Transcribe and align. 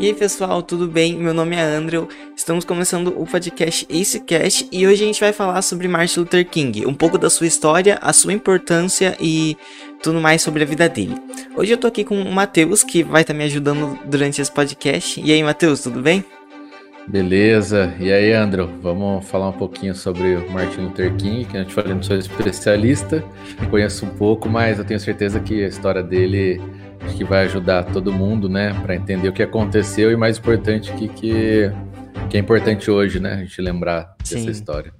E 0.00 0.06
aí 0.06 0.14
pessoal, 0.14 0.62
tudo 0.62 0.88
bem? 0.88 1.14
Meu 1.14 1.34
nome 1.34 1.54
é 1.54 1.60
Andrew, 1.60 2.08
estamos 2.34 2.64
começando 2.64 3.08
o 3.20 3.26
podcast 3.26 3.86
AceCast 3.90 4.66
e 4.72 4.86
hoje 4.86 5.04
a 5.04 5.06
gente 5.06 5.20
vai 5.20 5.30
falar 5.30 5.60
sobre 5.60 5.86
Martin 5.88 6.20
Luther 6.20 6.48
King, 6.48 6.86
um 6.86 6.94
pouco 6.94 7.18
da 7.18 7.28
sua 7.28 7.46
história, 7.46 7.98
a 8.00 8.10
sua 8.10 8.32
importância 8.32 9.14
e 9.20 9.58
tudo 10.02 10.18
mais 10.18 10.40
sobre 10.40 10.62
a 10.62 10.66
vida 10.66 10.88
dele. 10.88 11.16
Hoje 11.54 11.74
eu 11.74 11.76
tô 11.76 11.86
aqui 11.86 12.02
com 12.02 12.18
o 12.18 12.32
Matheus, 12.32 12.82
que 12.82 13.02
vai 13.02 13.20
estar 13.20 13.34
tá 13.34 13.38
me 13.38 13.44
ajudando 13.44 13.98
durante 14.06 14.40
esse 14.40 14.50
podcast. 14.50 15.20
E 15.20 15.32
aí, 15.32 15.42
Matheus, 15.42 15.82
tudo 15.82 16.00
bem? 16.00 16.24
Beleza. 17.06 17.92
E 18.00 18.10
aí, 18.10 18.32
Andrew, 18.32 18.70
vamos 18.80 19.28
falar 19.28 19.50
um 19.50 19.58
pouquinho 19.58 19.94
sobre 19.94 20.34
o 20.36 20.50
Martin 20.50 20.80
Luther 20.80 21.14
King, 21.16 21.44
que 21.44 21.58
a 21.58 21.60
gente 21.60 21.74
falei, 21.74 21.92
não 21.92 22.02
sou 22.02 22.16
especialista, 22.16 23.22
conheço 23.68 24.06
um 24.06 24.10
pouco, 24.10 24.48
mas 24.48 24.78
eu 24.78 24.84
tenho 24.86 24.98
certeza 24.98 25.38
que 25.40 25.62
a 25.62 25.68
história 25.68 26.02
dele 26.02 26.58
Acho 27.00 27.16
que 27.16 27.24
vai 27.24 27.44
ajudar 27.44 27.84
todo 27.84 28.12
mundo, 28.12 28.48
né, 28.48 28.74
para 28.82 28.94
entender 28.94 29.28
o 29.28 29.32
que 29.32 29.42
aconteceu 29.42 30.12
e 30.12 30.16
mais 30.16 30.38
importante 30.38 30.92
que, 30.92 31.08
que, 31.08 31.72
que 32.28 32.36
é 32.36 32.40
importante 32.40 32.90
hoje, 32.90 33.18
né, 33.18 33.34
a 33.34 33.36
gente 33.38 33.60
lembrar 33.60 34.14
Sim. 34.22 34.36
dessa 34.36 34.50
história. 34.50 34.92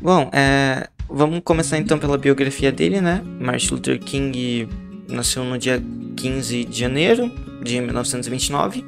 Bom, 0.00 0.28
é, 0.32 0.88
vamos 1.08 1.40
começar 1.44 1.78
então 1.78 1.98
pela 1.98 2.18
biografia 2.18 2.72
dele, 2.72 3.00
né? 3.00 3.22
Martin 3.40 3.74
Luther 3.74 3.98
King 4.00 4.68
nasceu 5.08 5.44
no 5.44 5.56
dia 5.56 5.82
15 6.16 6.64
de 6.64 6.78
janeiro 6.78 7.30
de 7.62 7.80
1929 7.80 8.84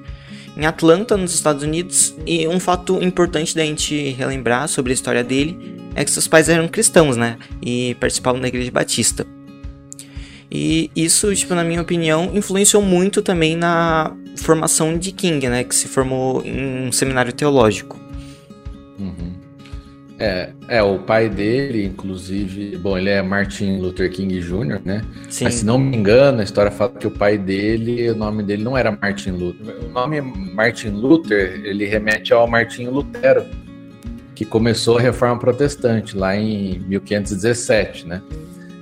em 0.57 0.65
Atlanta, 0.65 1.17
nos 1.17 1.35
Estados 1.35 1.63
Unidos, 1.63 2.15
e 2.27 2.49
um 2.49 2.59
fato 2.59 3.03
importante 3.03 3.55
da 3.55 3.63
gente 3.63 4.11
relembrar 4.13 4.69
sobre 4.69 4.93
a 4.93 4.95
história 4.95 5.23
dele 5.23 5.77
é 5.95 6.05
que 6.05 6.11
seus 6.11 6.27
pais 6.27 6.49
eram 6.49 6.67
cristãos, 6.67 7.17
né? 7.17 7.37
E 7.63 7.95
participavam 7.97 8.41
da 8.41 8.49
igreja 8.49 8.71
batista. 8.71 9.27
E 10.51 10.91
isso, 10.95 11.35
tipo, 11.35 11.55
na 11.55 11.65
minha 11.65 11.83
opinião, 11.83 12.31
influenciou 12.35 12.83
muito 12.83 13.21
também 13.23 13.57
na 13.57 14.15
formação 14.37 14.97
de 14.97 15.13
King, 15.13 15.49
né? 15.49 15.65
Que 15.65 15.75
se 15.75 15.89
formou 15.89 16.43
em 16.45 16.89
um 16.89 16.93
seminário 16.93 17.33
teológico. 17.33 17.99
Uhum. 18.99 19.35
É, 20.19 20.51
é, 20.69 20.83
o 20.83 20.99
pai 21.01 21.29
dele, 21.29 21.85
inclusive, 21.85 22.77
bom, 22.79 22.97
ele 22.97 23.11
é 23.11 23.21
Martin 23.21 23.79
Luther 23.79 24.11
King 24.11 24.41
Jr., 24.41 24.81
né? 24.83 25.03
Sim. 25.29 25.45
Mas 25.45 25.57
se 25.57 25.67
não 25.67 25.79
me 25.79 25.95
engano, 25.95 26.41
a 26.41 26.45
história 26.45 26.71
fala 26.71 26.93
que 26.93 27.07
o 27.07 27.11
pai 27.11 27.37
dele, 27.37 28.09
o 28.11 28.17
nome 28.17 28.43
dele 28.43 28.65
não 28.65 28.77
era 28.77 28.91
Martin 28.91 29.33
Luther. 29.33 29.77
O 29.85 29.89
nome 29.91 30.23
Martin 30.23 30.89
Luther, 30.89 31.61
ele 31.65 31.85
remete 31.85 32.33
ao 32.33 32.49
Martinho 32.49 32.91
Lutero, 32.93 33.45
que 34.35 34.45
começou 34.47 34.97
a 34.97 35.03
reforma 35.03 35.39
protestante 35.39 36.17
lá 36.17 36.35
em 36.35 36.79
1517, 36.79 38.07
né? 38.07 38.23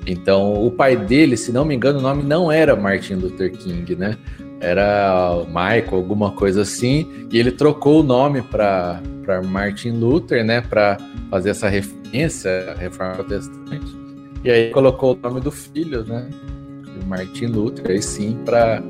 Então, 0.06 0.64
o 0.64 0.70
pai 0.70 0.97
dele, 0.97 1.36
se 1.36 1.50
não 1.50 1.64
me 1.64 1.74
engano, 1.74 1.98
o 1.98 2.02
nome 2.02 2.22
não 2.22 2.52
era 2.52 2.77
Martin 2.77 3.14
Luther 3.14 3.50
King, 3.52 3.97
né? 3.97 4.16
Era 4.61 5.44
Michael, 5.46 5.94
alguma 5.94 6.33
coisa 6.33 6.62
assim, 6.62 7.27
e 7.30 7.38
ele 7.38 7.50
trocou 7.50 8.00
o 8.00 8.02
nome 8.02 8.42
para 8.42 9.00
Martin 9.46 9.91
Luther, 9.91 10.44
né? 10.44 10.61
Para 10.61 10.98
fazer 11.30 11.50
essa 11.50 11.69
referência 11.69 12.72
à 12.72 12.74
reforma 12.74 13.14
protestante. 13.14 13.96
E 14.44 14.50
aí 14.50 14.70
colocou 14.70 15.14
o 15.14 15.19
nome 15.28 15.41
do 15.41 15.50
filho, 15.50 16.05
né? 16.05 16.28
Martin 17.06 17.46
Luther, 17.46 17.91
aí 17.91 18.02
sim, 18.02 18.39
para. 18.44 18.83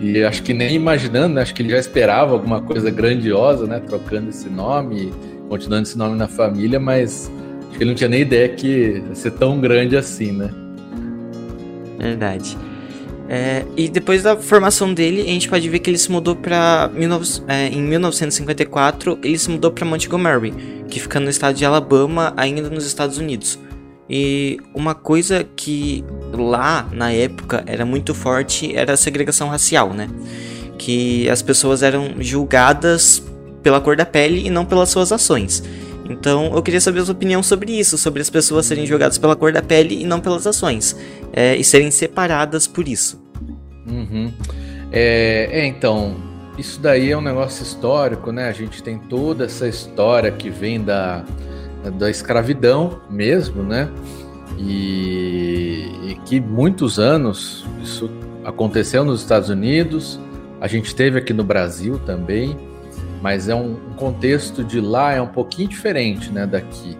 E 0.00 0.24
acho 0.24 0.42
que 0.42 0.52
nem 0.52 0.74
imaginando, 0.74 1.34
né? 1.34 1.42
acho 1.42 1.54
que 1.54 1.62
ele 1.62 1.70
já 1.70 1.78
esperava 1.78 2.32
alguma 2.32 2.60
coisa 2.60 2.90
grandiosa, 2.90 3.66
né? 3.66 3.78
Trocando 3.78 4.30
esse 4.30 4.48
nome, 4.48 5.12
continuando 5.48 5.82
esse 5.82 5.96
nome 5.96 6.16
na 6.16 6.26
família, 6.26 6.80
mas 6.80 7.30
acho 7.68 7.78
que 7.78 7.84
ele 7.84 7.90
não 7.90 7.94
tinha 7.94 8.08
nem 8.08 8.22
ideia 8.22 8.48
que 8.48 9.04
ia 9.06 9.14
ser 9.14 9.32
tão 9.32 9.60
grande 9.60 9.96
assim, 9.96 10.32
né? 10.32 10.50
Verdade. 12.02 12.58
É, 13.28 13.64
e 13.76 13.88
depois 13.88 14.22
da 14.22 14.36
formação 14.36 14.92
dele, 14.92 15.22
a 15.22 15.26
gente 15.26 15.48
pode 15.48 15.66
ver 15.68 15.78
que 15.78 15.88
ele 15.88 15.96
se 15.96 16.10
mudou 16.10 16.34
para 16.34 16.90
é, 17.48 17.68
em 17.68 17.80
1954, 17.80 19.18
ele 19.22 19.38
se 19.38 19.48
mudou 19.48 19.70
para 19.70 19.86
Montgomery, 19.86 20.52
que 20.90 21.00
fica 21.00 21.20
no 21.20 21.30
estado 21.30 21.54
de 21.54 21.64
Alabama, 21.64 22.34
ainda 22.36 22.68
nos 22.68 22.84
Estados 22.84 23.18
Unidos. 23.18 23.58
E 24.10 24.58
uma 24.74 24.94
coisa 24.94 25.46
que 25.56 26.04
lá 26.32 26.86
na 26.92 27.12
época 27.12 27.62
era 27.66 27.86
muito 27.86 28.12
forte 28.12 28.76
era 28.76 28.94
a 28.94 28.96
segregação 28.96 29.48
racial, 29.48 29.94
né? 29.94 30.10
Que 30.76 31.30
as 31.30 31.40
pessoas 31.40 31.82
eram 31.82 32.16
julgadas 32.18 33.22
pela 33.62 33.80
cor 33.80 33.96
da 33.96 34.04
pele 34.04 34.46
e 34.46 34.50
não 34.50 34.66
pelas 34.66 34.90
suas 34.90 35.12
ações. 35.12 35.62
Então 36.12 36.54
eu 36.54 36.62
queria 36.62 36.80
saber 36.80 37.00
a 37.00 37.04
sua 37.04 37.14
opinião 37.14 37.42
sobre 37.42 37.72
isso, 37.72 37.96
sobre 37.98 38.22
as 38.22 38.30
pessoas 38.30 38.66
serem 38.66 38.86
julgadas 38.86 39.18
pela 39.18 39.34
cor 39.34 39.52
da 39.52 39.62
pele 39.62 40.02
e 40.02 40.04
não 40.04 40.20
pelas 40.20 40.46
ações, 40.46 40.96
é, 41.32 41.56
e 41.56 41.64
serem 41.64 41.90
separadas 41.90 42.66
por 42.66 42.86
isso. 42.86 43.20
Uhum. 43.86 44.32
É, 44.92 45.48
é, 45.50 45.66
então, 45.66 46.16
isso 46.58 46.80
daí 46.80 47.10
é 47.10 47.16
um 47.16 47.22
negócio 47.22 47.62
histórico, 47.62 48.30
né? 48.30 48.48
A 48.48 48.52
gente 48.52 48.82
tem 48.82 48.98
toda 48.98 49.46
essa 49.46 49.66
história 49.66 50.30
que 50.30 50.50
vem 50.50 50.82
da, 50.82 51.24
da 51.98 52.10
escravidão 52.10 53.00
mesmo, 53.10 53.62
né? 53.62 53.88
E, 54.58 55.88
e 56.04 56.18
que 56.26 56.38
muitos 56.40 56.98
anos 56.98 57.64
isso 57.82 58.10
aconteceu 58.44 59.04
nos 59.04 59.20
Estados 59.22 59.48
Unidos, 59.48 60.20
a 60.60 60.68
gente 60.68 60.94
teve 60.94 61.18
aqui 61.18 61.32
no 61.32 61.42
Brasil 61.42 61.98
também 62.04 62.56
mas 63.22 63.48
é 63.48 63.54
um, 63.54 63.76
contexto 63.96 64.64
de 64.64 64.80
lá 64.80 65.12
é 65.12 65.22
um 65.22 65.28
pouquinho 65.28 65.68
diferente, 65.68 66.30
né, 66.30 66.44
daqui, 66.44 66.98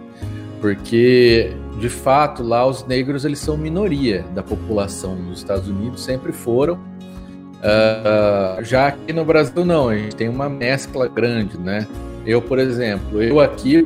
porque 0.61 1.53
de 1.77 1.89
fato 1.89 2.41
lá 2.41 2.65
os 2.65 2.85
negros 2.85 3.25
eles 3.25 3.39
são 3.39 3.57
minoria 3.57 4.23
da 4.33 4.41
população 4.41 5.15
nos 5.15 5.39
Estados 5.39 5.67
Unidos, 5.67 6.01
sempre 6.01 6.31
foram. 6.31 6.75
Uh, 6.75 8.63
já 8.63 8.87
aqui 8.87 9.11
no 9.13 9.25
Brasil 9.25 9.65
não, 9.65 9.89
a 9.89 9.95
gente 9.95 10.15
tem 10.15 10.29
uma 10.29 10.49
mescla 10.49 11.07
grande, 11.07 11.57
né? 11.57 11.87
Eu, 12.25 12.41
por 12.41 12.59
exemplo, 12.59 13.21
eu 13.21 13.39
aqui 13.39 13.85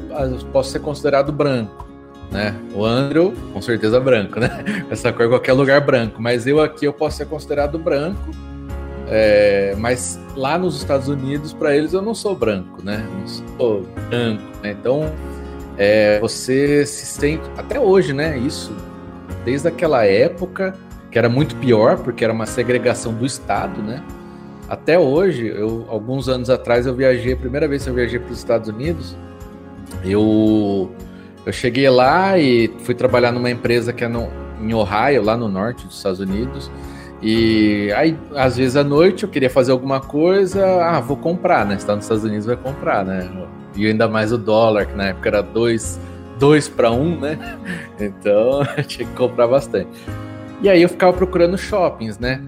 posso 0.51 0.71
ser 0.71 0.79
considerado 0.79 1.31
branco, 1.31 1.87
né? 2.31 2.55
O 2.73 2.85
Andrew, 2.85 3.33
com 3.53 3.61
certeza 3.61 3.99
branco, 3.99 4.39
né? 4.39 4.63
Essa 4.89 5.11
cor 5.11 5.27
qualquer 5.27 5.53
lugar 5.53 5.81
branco, 5.81 6.21
mas 6.21 6.45
eu 6.45 6.61
aqui 6.61 6.85
eu 6.85 6.93
posso 6.93 7.17
ser 7.17 7.25
considerado 7.25 7.79
branco 7.79 8.31
é, 9.09 9.73
mas 9.77 10.19
lá 10.35 10.57
nos 10.57 10.77
Estados 10.77 11.07
Unidos, 11.07 11.53
para 11.53 11.75
eles, 11.75 11.93
eu 11.93 12.01
não 12.01 12.13
sou 12.13 12.35
branco, 12.35 12.83
né? 12.83 13.07
Não 13.19 13.27
sou 13.27 13.83
branco, 14.09 14.43
né? 14.61 14.71
Então, 14.71 15.11
é, 15.77 16.19
você 16.19 16.85
se 16.85 17.05
sente. 17.05 17.43
Até 17.57 17.79
hoje, 17.79 18.13
né? 18.13 18.37
Isso. 18.37 18.75
Desde 19.45 19.67
aquela 19.67 20.05
época, 20.05 20.75
que 21.09 21.17
era 21.17 21.29
muito 21.29 21.55
pior, 21.55 21.97
porque 21.97 22.23
era 22.23 22.33
uma 22.33 22.45
segregação 22.45 23.13
do 23.13 23.25
Estado, 23.25 23.81
né? 23.81 24.03
Até 24.67 24.99
hoje, 24.99 25.47
eu, 25.47 25.85
alguns 25.87 26.27
anos 26.27 26.49
atrás, 26.49 26.85
eu 26.85 26.93
viajei, 26.93 27.33
a 27.33 27.37
primeira 27.37 27.67
vez 27.67 27.83
que 27.83 27.89
eu 27.89 27.93
viajei 27.93 28.19
para 28.19 28.31
os 28.31 28.37
Estados 28.37 28.67
Unidos, 28.67 29.15
eu, 30.03 30.91
eu 31.45 31.53
cheguei 31.53 31.89
lá 31.89 32.37
e 32.37 32.69
fui 32.79 32.93
trabalhar 32.93 33.31
numa 33.31 33.49
empresa 33.49 33.93
que 33.93 34.03
é 34.03 34.09
no, 34.09 34.27
em 34.61 34.73
Ohio, 34.73 35.23
lá 35.23 35.37
no 35.37 35.47
norte 35.47 35.85
dos 35.85 35.95
Estados 35.95 36.19
Unidos. 36.19 36.69
E 37.21 37.91
aí, 37.95 38.17
às 38.35 38.57
vezes 38.57 38.75
à 38.75 38.83
noite 38.83 39.23
eu 39.23 39.29
queria 39.29 39.49
fazer 39.49 39.71
alguma 39.71 39.99
coisa, 39.99 40.63
ah, 40.83 40.99
vou 40.99 41.17
comprar, 41.17 41.65
né? 41.65 41.75
Está 41.75 41.95
nos 41.95 42.05
Estados 42.05 42.23
Unidos, 42.23 42.45
vai 42.45 42.55
comprar, 42.55 43.03
né? 43.03 43.27
E 43.75 43.87
ainda 43.87 44.07
mais 44.07 44.31
o 44.31 44.37
dólar, 44.37 44.85
que 44.85 44.95
na 44.95 45.07
época 45.07 45.29
era 45.29 45.41
dois, 45.41 45.99
dois 46.37 46.69
para 46.69 46.91
um, 46.91 47.19
né? 47.19 47.37
Então 47.99 48.61
tinha 48.85 49.07
que 49.07 49.15
comprar 49.15 49.47
bastante. 49.47 49.89
E 50.61 50.69
aí 50.69 50.81
eu 50.81 50.89
ficava 50.89 51.13
procurando 51.13 51.57
shoppings, 51.57 52.19
né? 52.19 52.41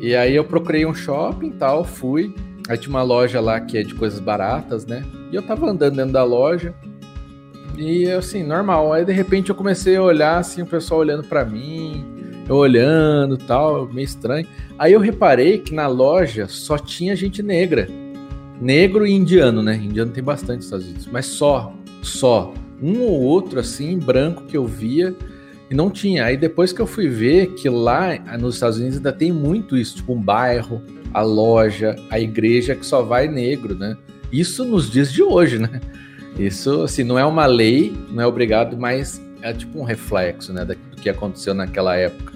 E 0.00 0.14
aí 0.14 0.36
eu 0.36 0.44
procurei 0.44 0.86
um 0.86 0.94
shopping 0.94 1.50
tal, 1.50 1.84
fui. 1.84 2.34
Aí 2.68 2.78
tinha 2.78 2.90
uma 2.90 3.02
loja 3.02 3.40
lá 3.40 3.60
que 3.60 3.78
é 3.78 3.82
de 3.82 3.94
coisas 3.94 4.20
baratas, 4.20 4.86
né? 4.86 5.04
E 5.32 5.34
eu 5.34 5.42
tava 5.42 5.68
andando 5.68 5.96
dentro 5.96 6.12
da 6.12 6.22
loja. 6.22 6.72
E 7.76 8.08
assim, 8.10 8.44
normal. 8.44 8.92
Aí 8.92 9.04
de 9.04 9.12
repente 9.12 9.50
eu 9.50 9.56
comecei 9.56 9.96
a 9.96 10.02
olhar 10.02 10.38
assim, 10.38 10.62
o 10.62 10.66
pessoal 10.66 11.00
olhando 11.00 11.24
para 11.24 11.44
mim 11.44 12.13
eu 12.48 12.56
olhando 12.56 13.36
tal, 13.36 13.88
meio 13.92 14.04
estranho. 14.04 14.46
Aí 14.78 14.92
eu 14.92 15.00
reparei 15.00 15.58
que 15.58 15.74
na 15.74 15.86
loja 15.86 16.46
só 16.48 16.76
tinha 16.76 17.16
gente 17.16 17.42
negra. 17.42 17.88
Negro 18.60 19.06
e 19.06 19.12
indiano, 19.12 19.62
né? 19.62 19.76
Indiano 19.76 20.12
tem 20.12 20.22
bastante 20.22 20.56
nos 20.56 20.64
Estados 20.66 20.86
Unidos, 20.86 21.08
mas 21.10 21.26
só, 21.26 21.74
só. 22.02 22.52
Um 22.82 23.00
ou 23.00 23.22
outro, 23.22 23.60
assim, 23.60 23.98
branco 23.98 24.44
que 24.44 24.56
eu 24.56 24.66
via 24.66 25.14
e 25.70 25.74
não 25.74 25.90
tinha. 25.90 26.24
Aí 26.24 26.36
depois 26.36 26.72
que 26.72 26.80
eu 26.80 26.86
fui 26.86 27.08
ver 27.08 27.54
que 27.54 27.68
lá 27.68 28.18
nos 28.38 28.54
Estados 28.54 28.78
Unidos 28.78 28.96
ainda 28.96 29.12
tem 29.12 29.32
muito 29.32 29.76
isso, 29.76 29.96
tipo 29.96 30.12
um 30.12 30.20
bairro, 30.20 30.82
a 31.12 31.22
loja, 31.22 31.96
a 32.10 32.20
igreja 32.20 32.74
que 32.74 32.84
só 32.84 33.02
vai 33.02 33.28
negro, 33.28 33.74
né? 33.74 33.96
Isso 34.30 34.64
nos 34.64 34.90
dias 34.90 35.12
de 35.12 35.22
hoje, 35.22 35.58
né? 35.58 35.80
Isso, 36.38 36.82
assim, 36.82 37.04
não 37.04 37.18
é 37.18 37.24
uma 37.24 37.46
lei, 37.46 37.94
não 38.10 38.22
é 38.22 38.26
obrigado, 38.26 38.76
mas 38.76 39.22
é 39.40 39.52
tipo 39.52 39.78
um 39.78 39.84
reflexo, 39.84 40.52
né, 40.52 40.64
do 40.64 40.74
que 40.96 41.08
aconteceu 41.08 41.54
naquela 41.54 41.94
época 41.94 42.33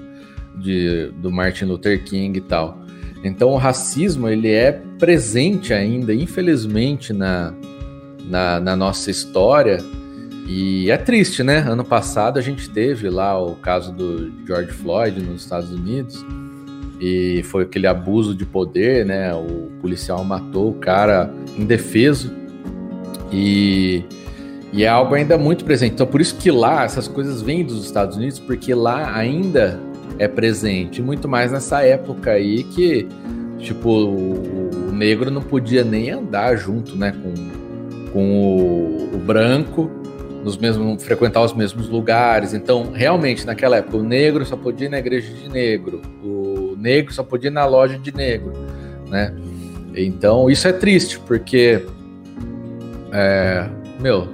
de, 0.60 1.10
do 1.16 1.30
Martin 1.30 1.64
Luther 1.66 2.02
King 2.04 2.38
e 2.38 2.40
tal. 2.40 2.78
Então 3.22 3.50
o 3.50 3.56
racismo 3.56 4.28
ele 4.28 4.50
é 4.50 4.72
presente 4.98 5.72
ainda, 5.72 6.14
infelizmente, 6.14 7.12
na, 7.12 7.52
na, 8.24 8.60
na, 8.60 8.76
nossa 8.76 9.10
história. 9.10 9.78
E 10.46 10.90
é 10.90 10.96
triste, 10.96 11.42
né? 11.42 11.58
Ano 11.58 11.84
passado 11.84 12.38
a 12.38 12.42
gente 12.42 12.70
teve 12.70 13.10
lá 13.10 13.38
o 13.38 13.54
caso 13.56 13.92
do 13.92 14.32
George 14.46 14.72
Floyd 14.72 15.20
nos 15.20 15.42
Estados 15.42 15.70
Unidos. 15.70 16.24
e 17.00 17.42
foi 17.44 17.64
aquele 17.64 17.86
abuso 17.86 18.34
de 18.34 18.46
poder, 18.46 19.04
né? 19.04 19.34
O 19.34 19.70
policial 19.80 20.24
matou 20.24 20.70
o 20.70 20.74
cara 20.74 21.32
indefeso 21.56 22.32
e, 23.32 24.04
e 24.72 24.84
é 24.84 24.88
algo 24.88 25.14
ainda 25.14 25.36
muito 25.36 25.64
presente. 25.64 25.94
Então, 25.94 26.06
por 26.06 26.20
isso 26.20 26.36
que 26.36 26.50
lá 26.50 26.84
essas 26.84 27.08
coisas 27.08 27.42
vêm 27.42 27.64
dos 27.64 27.84
Estados 27.84 28.16
Unidos, 28.16 28.38
porque 28.38 28.74
lá 28.74 29.14
ainda 29.14 29.80
é 30.18 30.26
presente, 30.26 31.00
muito 31.00 31.28
mais 31.28 31.52
nessa 31.52 31.82
época 31.82 32.32
aí 32.32 32.64
que, 32.64 33.08
tipo, 33.58 33.90
o, 33.90 34.92
negro 34.92 35.30
não 35.30 35.42
podia 35.42 35.84
nem 35.84 36.10
andar 36.10 36.56
junto, 36.56 36.96
né, 36.96 37.12
com, 37.12 38.12
com 38.12 38.30
o, 38.30 39.14
o 39.14 39.18
branco, 39.18 39.90
nos 40.42 40.56
mesmos, 40.56 41.02
frequentar 41.02 41.42
os 41.42 41.52
mesmos 41.52 41.88
lugares. 41.88 42.52
Então, 42.52 42.90
realmente, 42.92 43.46
naquela 43.46 43.76
época, 43.76 43.96
o 43.96 44.02
negro 44.02 44.44
só 44.44 44.56
podia 44.56 44.86
ir 44.86 44.90
na 44.90 44.98
igreja 44.98 45.32
de 45.32 45.48
negro, 45.48 46.02
o 46.22 46.76
negro 46.76 47.12
só 47.12 47.22
podia 47.22 47.48
ir 47.48 47.52
na 47.52 47.64
loja 47.64 47.98
de 47.98 48.14
negro, 48.14 48.52
né? 49.08 49.34
Então, 49.94 50.50
isso 50.50 50.66
é 50.68 50.72
triste, 50.72 51.18
porque, 51.20 51.84
é, 53.12 53.68
meu, 54.00 54.28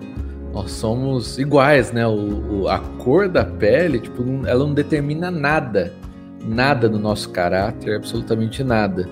nós 0.54 0.70
somos 0.70 1.36
iguais, 1.36 1.90
né? 1.90 2.06
O, 2.06 2.62
o, 2.62 2.68
a 2.68 2.78
cor 2.78 3.28
da 3.28 3.44
pele, 3.44 3.98
tipo, 3.98 4.22
ela 4.46 4.64
não 4.64 4.72
determina 4.72 5.28
nada, 5.28 5.92
nada 6.40 6.88
no 6.88 6.98
nosso 6.98 7.30
caráter, 7.30 7.96
absolutamente 7.96 8.62
nada. 8.62 9.08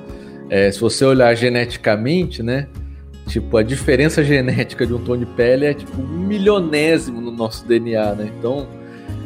É, 0.48 0.70
se 0.70 0.80
você 0.80 1.04
olhar 1.04 1.34
geneticamente, 1.34 2.44
né? 2.44 2.68
Tipo, 3.26 3.56
a 3.56 3.62
diferença 3.64 4.22
genética 4.24 4.86
de 4.86 4.94
um 4.94 5.02
tom 5.02 5.16
de 5.16 5.26
pele 5.26 5.66
é 5.66 5.74
tipo 5.74 6.00
um 6.00 6.06
milionésimo 6.06 7.20
no 7.20 7.32
nosso 7.32 7.66
DNA, 7.66 8.14
né? 8.14 8.32
Então, 8.38 8.68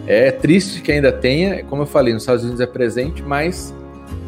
é 0.07 0.31
triste 0.31 0.81
que 0.81 0.93
ainda 0.93 1.13
tenha, 1.13 1.63
como 1.65 1.83
eu 1.83 1.87
falei, 1.87 2.15
nos 2.15 2.23
Estados 2.23 2.45
Unidos 2.45 2.61
é 2.63 2.67
presente, 2.67 3.23
mas 3.23 3.75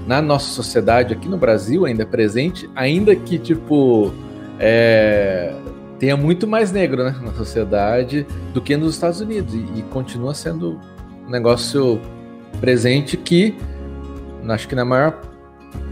na 0.07 0.21
nossa 0.21 0.51
sociedade 0.51 1.15
aqui 1.15 1.29
no 1.29 1.39
Brasil 1.39 1.87
ainda 1.87 2.03
é 2.03 2.07
presente, 2.07 2.69
ainda 2.75 3.15
que 3.17 3.39
tipo 3.39 4.13
é, 4.59 5.55
tenha 5.99 6.17
muito 6.17 6.47
mais 6.47 6.73
negro 6.73 7.05
né, 7.05 7.15
na 7.21 7.33
sociedade 7.33 8.27
do 8.53 8.61
que 8.61 8.77
nos 8.77 8.95
Estados 8.95 9.21
Unidos 9.21 9.55
e, 9.55 9.59
e 9.79 9.83
continua 9.91 10.35
sendo 10.35 10.81
um 11.27 11.31
negócio 11.31 12.01
presente 12.61 13.17
que 13.17 13.57
acho 14.49 14.67
que 14.67 14.75
na 14.75 14.85
maior 14.85 15.21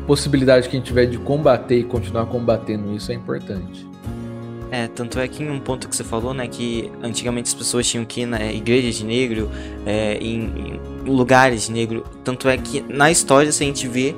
possibilidade 0.06 0.68
que 0.68 0.76
a 0.76 0.78
gente 0.78 0.86
tiver 0.86 1.06
de 1.06 1.18
combater 1.18 1.78
e 1.78 1.84
continuar 1.84 2.26
combatendo 2.26 2.94
isso 2.94 3.10
é 3.10 3.14
importante. 3.14 3.86
É, 4.70 4.88
tanto 4.88 5.18
é 5.20 5.28
que 5.28 5.42
em 5.42 5.50
um 5.50 5.60
ponto 5.60 5.88
que 5.88 5.94
você 5.94 6.02
falou, 6.02 6.34
né, 6.34 6.48
que 6.48 6.90
antigamente 7.02 7.48
as 7.48 7.54
pessoas 7.54 7.86
tinham 7.88 8.04
que 8.04 8.22
ir 8.22 8.26
na 8.26 8.52
igreja 8.52 8.90
de 8.90 9.04
negro, 9.04 9.50
é, 9.84 10.14
em, 10.14 10.40
em, 10.42 10.80
lugares 11.04 11.66
de 11.66 11.72
negro, 11.72 12.04
tanto 12.24 12.48
é 12.48 12.56
que 12.56 12.82
na 12.88 13.10
história 13.10 13.52
se 13.52 13.62
a 13.62 13.66
gente 13.66 13.86
vê 13.86 14.14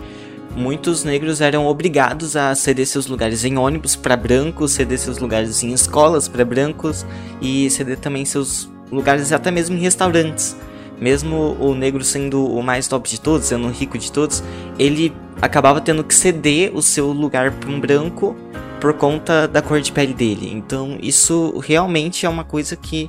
muitos 0.59 1.05
negros 1.05 1.41
eram 1.41 1.67
obrigados 1.67 2.37
a 2.37 2.55
ceder 2.55 2.87
seus 2.87 3.07
lugares 3.07 3.45
em 3.45 3.57
ônibus 3.57 3.95
para 3.95 4.17
brancos, 4.17 4.73
ceder 4.73 4.99
seus 4.99 5.19
lugares 5.19 5.63
em 5.63 5.73
escolas 5.73 6.27
para 6.27 6.45
brancos 6.45 7.07
e 7.41 7.71
ceder 7.71 7.99
também 7.99 8.25
seus 8.25 8.69
lugares 8.91 9.33
até 9.33 9.51
mesmo 9.51 9.77
em 9.77 9.81
restaurantes. 9.81 10.57
Mesmo 11.01 11.57
o 11.61 11.77
negro 11.77 12.03
sendo 12.03 12.45
o 12.45 12.61
mais 12.61 12.89
top 12.89 13.09
de 13.09 13.21
todos, 13.21 13.47
sendo 13.47 13.69
o 13.69 13.71
rico 13.71 13.97
de 13.97 14.11
todos, 14.11 14.43
ele 14.79 15.15
acabava 15.41 15.81
tendo 15.81 16.03
que 16.03 16.15
ceder 16.15 16.75
o 16.75 16.83
seu 16.83 17.13
lugar 17.13 17.53
para 17.53 17.71
um 17.71 17.79
branco 17.79 18.37
por 18.81 18.93
conta 18.95 19.47
da 19.47 19.63
cor 19.63 19.81
de 19.81 19.93
pele 19.93 20.13
dele. 20.13 20.51
Então, 20.53 20.99
isso 21.01 21.57
realmente 21.65 22.27
é 22.27 22.29
uma 22.29 22.43
coisa 22.43 22.75
que 22.75 23.09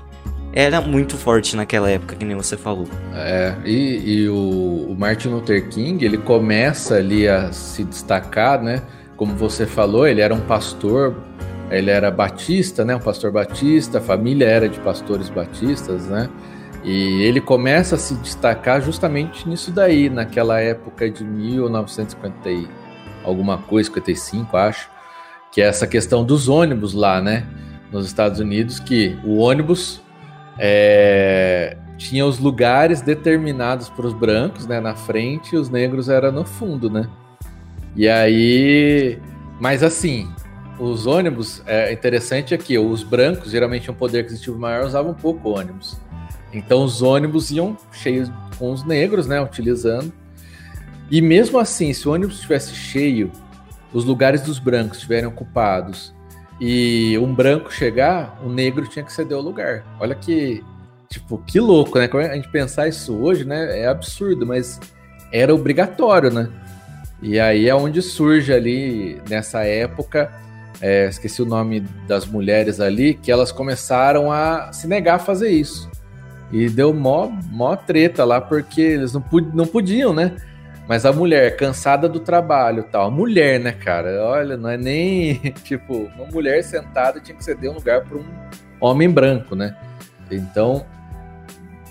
era 0.53 0.81
muito 0.81 1.15
forte 1.15 1.55
naquela 1.55 1.89
época, 1.89 2.15
que 2.15 2.25
nem 2.25 2.35
você 2.35 2.57
falou. 2.57 2.87
É, 3.13 3.55
e, 3.63 4.23
e 4.23 4.29
o, 4.29 4.87
o, 4.89 4.95
Martin 4.97 5.29
Luther 5.29 5.67
King, 5.69 6.03
ele 6.03 6.17
começa 6.17 6.95
ali 6.95 7.27
a 7.27 7.51
se 7.51 7.83
destacar, 7.83 8.61
né? 8.61 8.81
Como 9.15 9.35
você 9.35 9.65
falou, 9.65 10.07
ele 10.07 10.21
era 10.21 10.33
um 10.33 10.41
pastor, 10.41 11.15
ele 11.69 11.91
era 11.91 12.09
batista, 12.09 12.83
né? 12.83 12.95
Um 12.95 12.99
pastor 12.99 13.31
batista, 13.31 13.99
a 13.99 14.01
família 14.01 14.45
era 14.45 14.67
de 14.67 14.79
pastores 14.79 15.29
batistas, 15.29 16.07
né? 16.07 16.29
E 16.83 17.21
ele 17.23 17.41
começa 17.41 17.95
a 17.95 17.97
se 17.97 18.15
destacar 18.15 18.81
justamente 18.81 19.47
nisso 19.47 19.69
daí, 19.69 20.09
naquela 20.09 20.59
época 20.61 21.09
de 21.09 21.23
1950 21.23 22.49
e 22.49 22.67
alguma 23.23 23.57
coisa, 23.57 23.87
55, 23.87 24.57
acho, 24.57 24.89
que 25.51 25.61
é 25.61 25.65
essa 25.65 25.85
questão 25.85 26.23
dos 26.23 26.47
ônibus 26.47 26.93
lá, 26.93 27.21
né? 27.21 27.45
Nos 27.91 28.05
Estados 28.05 28.39
Unidos, 28.39 28.79
que 28.79 29.17
o 29.23 29.37
ônibus 29.37 30.01
é, 30.59 31.77
tinha 31.97 32.25
os 32.25 32.37
lugares 32.37 33.01
determinados 33.01 33.89
para 33.89 34.05
os 34.05 34.13
brancos, 34.13 34.67
né? 34.67 34.79
Na 34.81 34.93
frente, 34.93 35.55
e 35.55 35.57
os 35.57 35.69
negros 35.69 36.09
eram 36.09 36.31
no 36.31 36.43
fundo, 36.43 36.89
né? 36.89 37.09
E 37.95 38.07
aí, 38.07 39.17
mas 39.59 39.81
assim, 39.81 40.29
os 40.77 41.07
ônibus, 41.07 41.63
é 41.65 41.91
interessante 41.91 42.53
aqui, 42.53 42.77
os 42.77 43.03
brancos, 43.03 43.51
geralmente 43.51 43.89
um 43.89 43.93
poder 43.93 44.19
aquisitivo 44.19 44.59
maior, 44.59 44.85
usavam 44.85 45.13
pouco 45.13 45.57
ônibus. 45.57 45.97
Então 46.53 46.83
os 46.83 47.01
ônibus 47.01 47.51
iam 47.51 47.77
cheios 47.91 48.29
com 48.57 48.71
os 48.71 48.83
negros, 48.83 49.27
né, 49.27 49.41
utilizando. 49.41 50.11
E 51.09 51.21
mesmo 51.21 51.57
assim, 51.57 51.91
se 51.93 52.07
o 52.07 52.13
ônibus 52.13 52.35
estivesse 52.35 52.75
cheio, 52.75 53.31
os 53.93 54.05
lugares 54.05 54.41
dos 54.41 54.59
brancos 54.59 54.97
estiverem 54.97 55.27
ocupados 55.27 56.13
e 56.59 57.17
um 57.17 57.33
branco 57.33 57.73
chegar, 57.73 58.37
o 58.43 58.49
negro 58.49 58.87
tinha 58.87 59.03
que 59.03 59.13
ceder 59.13 59.37
o 59.37 59.41
lugar. 59.41 59.85
Olha 59.99 60.13
que, 60.13 60.63
tipo, 61.07 61.37
que 61.39 61.59
louco, 61.59 61.97
né? 61.97 62.07
Como 62.07 62.23
a 62.23 62.35
gente 62.35 62.49
pensar 62.49 62.87
isso 62.87 63.15
hoje, 63.15 63.45
né? 63.45 63.79
É 63.79 63.87
absurdo, 63.87 64.45
mas 64.45 64.79
era 65.31 65.53
obrigatório, 65.55 66.29
né? 66.31 66.49
E 67.21 67.39
aí 67.39 67.67
é 67.67 67.75
onde 67.75 68.01
surge 68.01 68.53
ali, 68.53 69.21
nessa 69.29 69.63
época, 69.63 70.31
é, 70.81 71.07
esqueci 71.07 71.41
o 71.41 71.45
nome 71.45 71.81
das 72.07 72.25
mulheres 72.25 72.79
ali, 72.79 73.13
que 73.13 73.31
elas 73.31 73.51
começaram 73.51 74.31
a 74.31 74.71
se 74.71 74.87
negar 74.87 75.15
a 75.15 75.19
fazer 75.19 75.49
isso. 75.49 75.89
E 76.51 76.69
deu 76.69 76.93
mó, 76.93 77.29
mó 77.51 77.75
treta 77.75 78.25
lá, 78.25 78.41
porque 78.41 78.81
eles 78.81 79.13
não, 79.13 79.23
não 79.53 79.65
podiam, 79.65 80.13
né? 80.13 80.35
Mas 80.89 81.05
a 81.05 81.13
mulher, 81.13 81.55
cansada 81.55 82.09
do 82.09 82.19
trabalho 82.19 82.83
tal, 82.83 83.07
a 83.07 83.11
mulher, 83.11 83.59
né, 83.59 83.71
cara? 83.71 84.25
Olha, 84.25 84.57
não 84.57 84.67
é 84.67 84.75
nem 84.75 85.35
tipo, 85.63 86.09
uma 86.15 86.25
mulher 86.25 86.63
sentada 86.63 87.19
tinha 87.19 87.37
que 87.37 87.43
ceder 87.43 87.69
um 87.69 87.75
lugar 87.75 88.03
para 88.03 88.17
um 88.17 88.25
homem 88.81 89.07
branco, 89.07 89.55
né? 89.55 89.77
Então, 90.31 90.83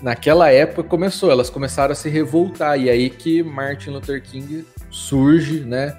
naquela 0.01 0.51
época 0.51 0.83
começou, 0.83 1.31
elas 1.31 1.49
começaram 1.49 1.93
a 1.93 1.95
se 1.95 2.09
revoltar, 2.09 2.77
e 2.77 2.89
aí 2.89 3.09
que 3.09 3.41
Martin 3.41 3.91
Luther 3.91 4.21
King 4.21 4.67
surge, 4.91 5.61
né? 5.61 5.95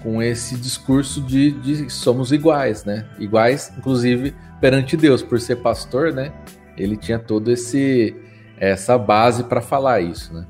Com 0.00 0.22
esse 0.22 0.54
discurso 0.54 1.20
de, 1.20 1.50
de 1.50 1.90
somos 1.90 2.30
iguais, 2.30 2.84
né? 2.84 3.04
Iguais, 3.18 3.72
inclusive, 3.76 4.32
perante 4.60 4.96
Deus, 4.96 5.22
por 5.22 5.40
ser 5.40 5.56
pastor, 5.56 6.12
né? 6.12 6.32
ele 6.76 6.96
tinha 6.96 7.18
todo 7.18 7.50
esse 7.50 8.14
essa 8.56 8.96
base 8.96 9.44
para 9.44 9.60
falar 9.60 10.00
isso, 10.00 10.32
né? 10.32 10.46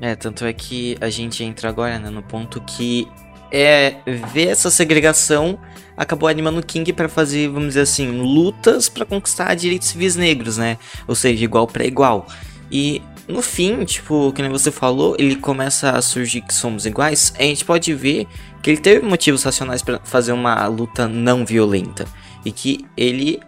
É, 0.00 0.14
tanto 0.14 0.44
é 0.44 0.52
que 0.52 0.96
a 1.00 1.08
gente 1.08 1.42
entra 1.42 1.68
agora 1.68 1.98
né, 1.98 2.10
no 2.10 2.22
ponto 2.22 2.60
que 2.60 3.08
é 3.50 3.96
ver 4.04 4.48
essa 4.48 4.70
segregação 4.70 5.58
acabou 5.96 6.28
animando 6.28 6.64
King 6.64 6.92
para 6.92 7.08
fazer, 7.08 7.48
vamos 7.48 7.68
dizer 7.68 7.80
assim, 7.80 8.10
lutas 8.10 8.88
para 8.88 9.06
conquistar 9.06 9.54
direitos 9.54 9.88
civis 9.88 10.14
negros, 10.14 10.58
né? 10.58 10.76
Ou 11.08 11.14
seja, 11.14 11.42
igual 11.42 11.66
para 11.66 11.86
igual. 11.86 12.26
E 12.70 13.00
no 13.26 13.40
fim, 13.40 13.84
tipo, 13.84 14.32
que 14.32 14.42
nem 14.42 14.50
você 14.50 14.70
falou, 14.70 15.16
ele 15.18 15.36
começa 15.36 15.90
a 15.90 16.02
surgir 16.02 16.42
que 16.42 16.54
somos 16.54 16.84
iguais. 16.84 17.32
A 17.38 17.42
gente 17.42 17.64
pode 17.64 17.92
ver 17.94 18.26
que 18.62 18.70
ele 18.70 18.80
teve 18.80 19.06
motivos 19.06 19.42
racionais 19.42 19.82
para 19.82 19.98
fazer 20.04 20.32
uma 20.32 20.66
luta 20.66 21.08
não 21.08 21.44
violenta 21.44 22.04
e 22.44 22.52
que 22.52 22.84
ele 22.96 23.40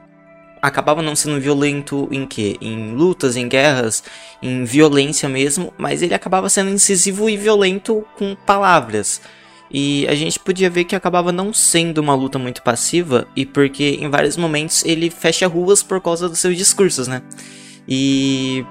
acabava 0.63 1.03
não 1.03 1.17
sendo 1.17 1.41
violento 1.41 2.09
em 2.11 2.27
que? 2.27 2.57
Em 2.61 2.95
lutas, 2.95 3.37
em 3.37 3.49
guerras, 3.49 4.03
em 4.43 4.65
violência 4.65 5.29
mesmo, 5.29 5.73
mas 5.77 6.03
ele 6.03 6.15
acabava 6.15 6.49
sendo 6.49 6.71
incisivo 6.71 7.29
e 7.29 7.37
violento 7.37 8.05
com 8.17 8.35
palavras. 8.35 9.21
E 9.71 10.07
a 10.09 10.15
gente 10.15 10.39
podia 10.39 10.71
ver 10.71 10.85
que 10.85 10.97
acabava 10.97 11.31
não 11.31 11.53
sendo 11.53 11.99
uma 11.99 12.15
luta 12.15 12.39
muito 12.39 12.63
passiva, 12.63 13.27
e 13.37 13.45
porque 13.45 13.99
em 14.01 14.09
vários 14.09 14.37
momentos 14.37 14.85
ele 14.85 15.11
fecha 15.11 15.47
ruas 15.47 15.83
por 15.83 16.01
causa 16.01 16.29
dos 16.29 16.39
seus 16.39 16.57
discursos, 16.57 17.07
né? 17.09 17.23
E. 17.87 18.65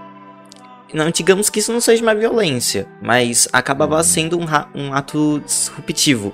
Não 0.93 1.11
digamos 1.11 1.49
que 1.49 1.59
isso 1.59 1.73
não 1.73 1.81
seja 1.81 2.01
uma 2.01 2.15
violência, 2.15 2.87
mas 3.01 3.45
acabava 3.51 4.01
sendo 4.03 4.39
um, 4.39 4.45
um 4.73 4.93
ato 4.93 5.43
disruptivo. 5.45 6.33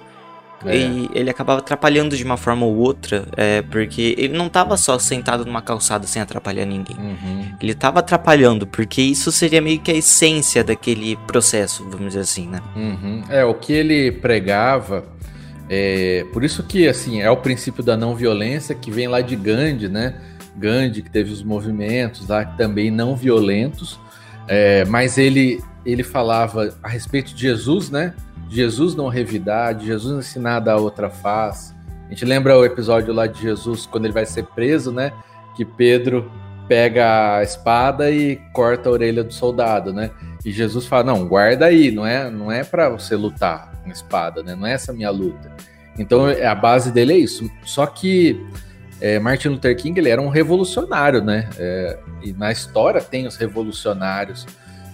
É. 0.66 0.76
E 0.76 1.10
ele 1.14 1.30
acabava 1.30 1.60
atrapalhando 1.60 2.16
de 2.16 2.24
uma 2.24 2.38
forma 2.38 2.66
ou 2.66 2.76
outra, 2.76 3.26
é, 3.36 3.62
porque 3.62 4.16
ele 4.18 4.38
não 4.38 4.48
estava 4.48 4.78
só 4.78 4.98
sentado 4.98 5.46
numa 5.46 5.62
calçada 5.62 6.08
sem 6.08 6.22
atrapalhar 6.22 6.66
ninguém. 6.66 6.98
Uhum. 6.98 7.54
Ele 7.62 7.72
estava 7.72 8.00
atrapalhando, 8.00 8.66
porque 8.66 9.02
isso 9.02 9.32
seria 9.32 9.62
meio 9.62 9.80
que 9.80 9.92
a 9.92 9.96
essência 9.96 10.64
daquele 10.64 11.16
processo, 11.28 11.84
vamos 11.90 12.08
dizer 12.08 12.22
assim, 12.22 12.48
né? 12.48 12.62
Uhum. 12.76 13.24
É, 13.30 13.44
o 13.44 13.54
que 13.54 13.74
ele 13.74 14.12
pregava. 14.12 15.06
É, 15.70 16.26
por 16.34 16.44
isso 16.44 16.62
que, 16.64 16.88
assim, 16.88 17.22
é 17.22 17.30
o 17.30 17.38
princípio 17.38 17.84
da 17.84 17.96
não 17.96 18.16
violência 18.16 18.76
que 18.76 18.92
vem 18.92 19.08
lá 19.08 19.22
de 19.22 19.36
Gandhi, 19.36 19.88
né? 19.88 20.16
Gandhi, 20.56 21.02
que 21.02 21.10
teve 21.10 21.32
os 21.32 21.44
movimentos 21.44 22.28
lá 22.28 22.46
também 22.46 22.92
não 22.92 23.16
violentos, 23.16 24.00
é, 24.48 24.86
mas 24.86 25.18
ele, 25.18 25.64
ele 25.86 26.04
falava 26.04 26.76
a 26.84 26.88
respeito 26.88 27.34
de 27.34 27.42
Jesus, 27.42 27.90
né? 27.90 28.14
De 28.54 28.58
Jesus 28.58 28.94
não 28.94 29.08
revidar, 29.08 29.74
de 29.74 29.88
Jesus 29.88 30.28
ensinar 30.28 30.60
da 30.60 30.78
outra 30.78 31.10
face. 31.10 31.74
A 32.06 32.10
gente 32.10 32.24
lembra 32.24 32.56
o 32.56 32.64
episódio 32.64 33.12
lá 33.12 33.26
de 33.26 33.42
Jesus 33.42 33.88
quando 33.88 34.06
ele 34.06 34.14
vai 34.14 34.28
ser 34.28 34.44
preso, 34.44 34.92
né? 34.92 35.12
Que 35.56 35.66
Pedro 35.66 36.32
pega 36.68 37.38
a 37.38 37.44
espada 37.44 38.12
e 38.12 38.36
corta 38.54 38.90
a 38.90 38.92
orelha 38.92 39.24
do 39.24 39.34
soldado, 39.34 39.92
né? 39.92 40.12
E 40.46 40.52
Jesus 40.52 40.86
fala: 40.86 41.06
"Não, 41.06 41.28
guarda 41.28 41.66
aí, 41.66 41.90
não 41.90 42.06
é, 42.06 42.30
não 42.30 42.52
é 42.52 42.64
para 42.64 42.90
você 42.90 43.16
lutar 43.16 43.74
com 43.84 43.90
espada, 43.90 44.44
né? 44.44 44.56
Não 44.56 44.68
é 44.68 44.74
essa 44.74 44.92
a 44.92 44.96
minha 44.96 45.10
luta". 45.10 45.52
Então 45.98 46.26
a 46.28 46.54
base 46.54 46.92
dele 46.92 47.14
é 47.14 47.18
isso. 47.18 47.50
Só 47.66 47.88
que 47.88 48.40
é, 49.02 49.18
Martin 49.18 49.48
Luther 49.48 49.76
King 49.76 50.00
ele 50.00 50.10
era 50.10 50.22
um 50.22 50.30
revolucionário, 50.30 51.24
né? 51.24 51.50
É, 51.58 51.98
e 52.22 52.34
na 52.34 52.52
história 52.52 53.02
tem 53.02 53.26
os 53.26 53.36
revolucionários 53.36 54.46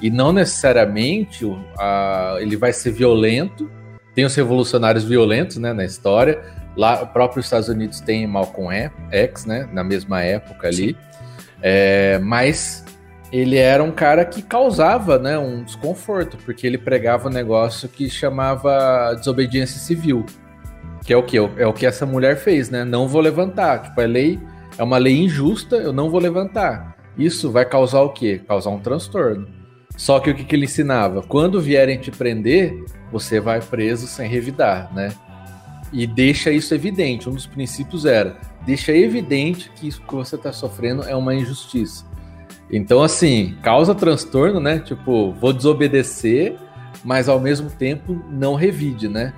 e 0.01 0.09
não 0.09 0.31
necessariamente 0.31 1.45
a, 1.77 2.37
ele 2.39 2.55
vai 2.55 2.71
ser 2.73 2.91
violento. 2.91 3.69
Tem 4.15 4.25
os 4.25 4.35
revolucionários 4.35 5.03
violentos, 5.03 5.57
né? 5.57 5.73
Na 5.73 5.85
história. 5.85 6.41
Lá, 6.75 7.03
o 7.03 7.07
próprio 7.07 7.41
Estados 7.41 7.67
Unidos 7.67 7.99
tem 7.99 8.25
Malcolm 8.25 8.89
X, 9.11 9.45
né? 9.45 9.67
Na 9.71 9.83
mesma 9.83 10.21
época 10.21 10.67
ali. 10.67 10.95
É, 11.61 12.19
mas 12.19 12.85
ele 13.31 13.57
era 13.57 13.83
um 13.83 13.91
cara 13.91 14.25
que 14.25 14.41
causava, 14.41 15.19
né? 15.19 15.37
Um 15.37 15.63
desconforto, 15.63 16.37
porque 16.45 16.65
ele 16.65 16.77
pregava 16.77 17.27
um 17.27 17.31
negócio 17.31 17.87
que 17.89 18.09
chamava 18.09 19.13
desobediência 19.15 19.79
civil. 19.79 20.25
Que 21.03 21.13
é 21.13 21.17
o 21.17 21.23
que? 21.23 21.37
É 21.37 21.67
o 21.67 21.73
que 21.73 21.85
essa 21.85 22.05
mulher 22.05 22.37
fez, 22.37 22.69
né? 22.69 22.83
Não 22.83 23.07
vou 23.07 23.21
levantar. 23.21 23.83
Tipo, 23.83 24.01
é 24.01 24.07
lei, 24.07 24.39
é 24.77 24.83
uma 24.83 24.97
lei 24.97 25.17
injusta, 25.17 25.75
eu 25.75 25.91
não 25.91 26.09
vou 26.09 26.19
levantar. 26.19 26.95
Isso 27.17 27.51
vai 27.51 27.65
causar 27.65 28.01
o 28.01 28.09
quê? 28.09 28.41
Causar 28.47 28.69
um 28.69 28.79
transtorno. 28.79 29.58
Só 29.99 30.17
que 30.21 30.29
o 30.29 30.33
que, 30.33 30.45
que 30.45 30.55
ele 30.55 30.63
ensinava? 30.63 31.21
Quando 31.21 31.59
vierem 31.59 31.97
te 31.99 32.09
prender, 32.09 32.85
você 33.11 33.37
vai 33.37 33.59
preso 33.59 34.07
sem 34.07 34.29
revidar, 34.29 34.89
né? 34.95 35.09
E 35.91 36.07
deixa 36.07 36.49
isso 36.49 36.73
evidente. 36.73 37.27
Um 37.27 37.33
dos 37.33 37.45
princípios 37.45 38.05
era: 38.05 38.37
deixa 38.65 38.93
evidente 38.93 39.69
que 39.75 39.89
isso 39.89 40.01
que 40.01 40.15
você 40.15 40.37
está 40.37 40.53
sofrendo 40.53 41.03
é 41.03 41.13
uma 41.13 41.35
injustiça. 41.35 42.05
Então, 42.71 43.03
assim, 43.03 43.57
causa 43.61 43.93
transtorno, 43.93 44.61
né? 44.61 44.79
Tipo, 44.79 45.33
vou 45.33 45.51
desobedecer, 45.51 46.55
mas 47.03 47.27
ao 47.27 47.41
mesmo 47.41 47.69
tempo 47.69 48.23
não 48.31 48.55
revide, 48.55 49.09
né? 49.09 49.33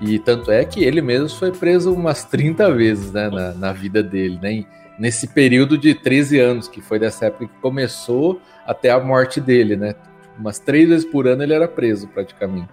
E 0.00 0.20
tanto 0.20 0.52
é 0.52 0.64
que 0.64 0.84
ele 0.84 1.02
mesmo 1.02 1.28
foi 1.28 1.50
preso 1.50 1.92
umas 1.92 2.24
30 2.24 2.72
vezes 2.72 3.10
né, 3.10 3.28
na, 3.28 3.52
na 3.52 3.72
vida 3.72 4.00
dele, 4.00 4.38
né? 4.40 4.64
Nesse 4.98 5.28
período 5.28 5.76
de 5.76 5.94
13 5.94 6.38
anos, 6.38 6.68
que 6.68 6.80
foi 6.80 6.98
dessa 6.98 7.26
época 7.26 7.46
que 7.46 7.60
começou 7.60 8.40
até 8.66 8.90
a 8.90 9.00
morte 9.00 9.40
dele, 9.40 9.76
né? 9.76 9.94
Umas 10.38 10.58
três 10.58 10.88
vezes 10.88 11.04
por 11.04 11.26
ano 11.26 11.42
ele 11.42 11.54
era 11.54 11.68
preso, 11.68 12.08
praticamente. 12.08 12.68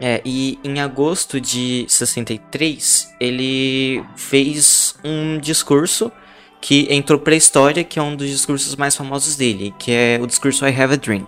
É, 0.00 0.20
e 0.24 0.58
em 0.62 0.80
agosto 0.80 1.40
de 1.40 1.84
63, 1.88 3.14
ele 3.18 4.04
fez 4.16 4.96
um 5.02 5.38
discurso 5.38 6.12
que 6.60 6.86
entrou 6.90 7.18
para 7.18 7.34
a 7.34 7.36
história, 7.36 7.82
que 7.82 7.98
é 7.98 8.02
um 8.02 8.14
dos 8.14 8.28
discursos 8.28 8.76
mais 8.76 8.94
famosos 8.94 9.36
dele, 9.36 9.74
que 9.78 9.90
é 9.90 10.18
o 10.20 10.26
discurso 10.26 10.66
I 10.66 10.70
Have 10.70 10.94
a 10.94 10.96
Dream. 10.96 11.26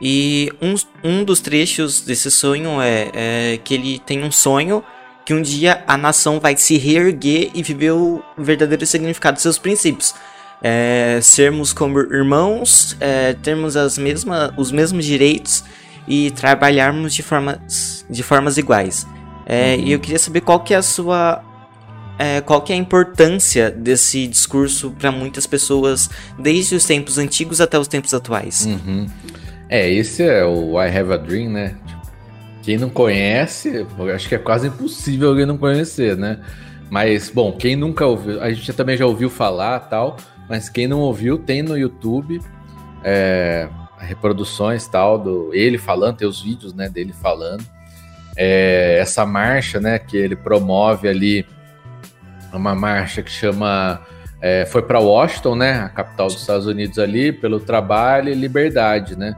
E 0.00 0.50
um, 0.60 0.74
um 1.02 1.24
dos 1.24 1.40
trechos 1.40 2.00
desse 2.00 2.30
sonho 2.30 2.80
é, 2.80 3.10
é 3.14 3.60
que 3.62 3.74
ele 3.74 3.98
tem 3.98 4.22
um 4.22 4.30
sonho 4.30 4.84
que 5.24 5.32
um 5.32 5.40
dia 5.40 5.82
a 5.86 5.96
nação 5.96 6.38
vai 6.38 6.56
se 6.56 6.76
reerguer 6.76 7.50
e 7.54 7.62
viver 7.62 7.92
o 7.92 8.22
verdadeiro 8.36 8.84
significado 8.84 9.36
de 9.36 9.42
seus 9.42 9.58
princípios. 9.58 10.14
É, 10.62 11.18
sermos 11.22 11.72
como 11.72 11.98
irmãos, 11.98 12.96
é, 13.00 13.34
termos 13.34 13.76
as 13.76 13.98
mesma, 13.98 14.54
os 14.56 14.70
mesmos 14.70 15.04
direitos 15.04 15.64
e 16.06 16.30
trabalharmos 16.30 17.14
de 17.14 17.22
formas, 17.22 18.04
de 18.08 18.22
formas 18.22 18.56
iguais. 18.56 19.06
É, 19.46 19.76
uhum. 19.76 19.84
E 19.84 19.92
eu 19.92 20.00
queria 20.00 20.18
saber 20.18 20.40
qual 20.40 20.60
que 20.60 20.72
é 20.72 20.76
a 20.76 20.82
sua 20.82 21.42
é, 22.18 22.40
qual 22.40 22.62
que 22.62 22.72
é 22.72 22.76
a 22.76 22.78
importância 22.78 23.70
desse 23.70 24.26
discurso 24.26 24.90
para 24.90 25.10
muitas 25.10 25.46
pessoas 25.46 26.08
desde 26.38 26.74
os 26.74 26.84
tempos 26.84 27.18
antigos 27.18 27.60
até 27.60 27.78
os 27.78 27.88
tempos 27.88 28.14
atuais. 28.14 28.66
Uhum. 28.66 29.06
É, 29.68 29.90
esse 29.90 30.22
é 30.22 30.44
o 30.44 30.80
I 30.80 30.96
Have 30.96 31.12
a 31.12 31.16
Dream, 31.16 31.50
né? 31.50 31.74
Quem 32.64 32.78
não 32.78 32.88
conhece, 32.88 33.86
acho 34.14 34.28
que 34.28 34.34
é 34.34 34.38
quase 34.38 34.68
impossível 34.68 35.28
alguém 35.28 35.44
não 35.44 35.58
conhecer, 35.58 36.16
né? 36.16 36.40
Mas, 36.90 37.28
bom, 37.28 37.52
quem 37.52 37.76
nunca 37.76 38.06
ouviu, 38.06 38.42
a 38.42 38.50
gente 38.52 38.72
também 38.72 38.96
já 38.96 39.04
ouviu 39.04 39.28
falar 39.28 39.80
tal, 39.80 40.16
mas 40.48 40.68
quem 40.68 40.86
não 40.86 41.00
ouviu, 41.00 41.36
tem 41.38 41.62
no 41.62 41.76
YouTube 41.76 42.40
é, 43.02 43.68
reproduções 43.98 44.86
tal, 44.86 45.18
do 45.18 45.50
ele 45.52 45.76
falando, 45.76 46.16
tem 46.16 46.26
os 46.28 46.40
vídeos 46.40 46.72
né, 46.72 46.88
dele 46.88 47.12
falando. 47.12 47.64
É, 48.36 48.98
essa 48.98 49.26
marcha 49.26 49.78
né, 49.78 49.98
que 49.98 50.16
ele 50.16 50.34
promove 50.34 51.06
ali, 51.06 51.46
uma 52.52 52.74
marcha 52.74 53.22
que 53.22 53.30
chama. 53.30 54.00
É, 54.40 54.66
foi 54.66 54.82
para 54.82 54.98
Washington, 54.98 55.54
né, 55.54 55.80
a 55.80 55.88
capital 55.88 56.26
dos 56.26 56.40
Estados 56.40 56.66
Unidos 56.66 56.98
ali, 56.98 57.32
pelo 57.32 57.60
trabalho 57.60 58.30
e 58.30 58.34
liberdade, 58.34 59.16
né? 59.16 59.36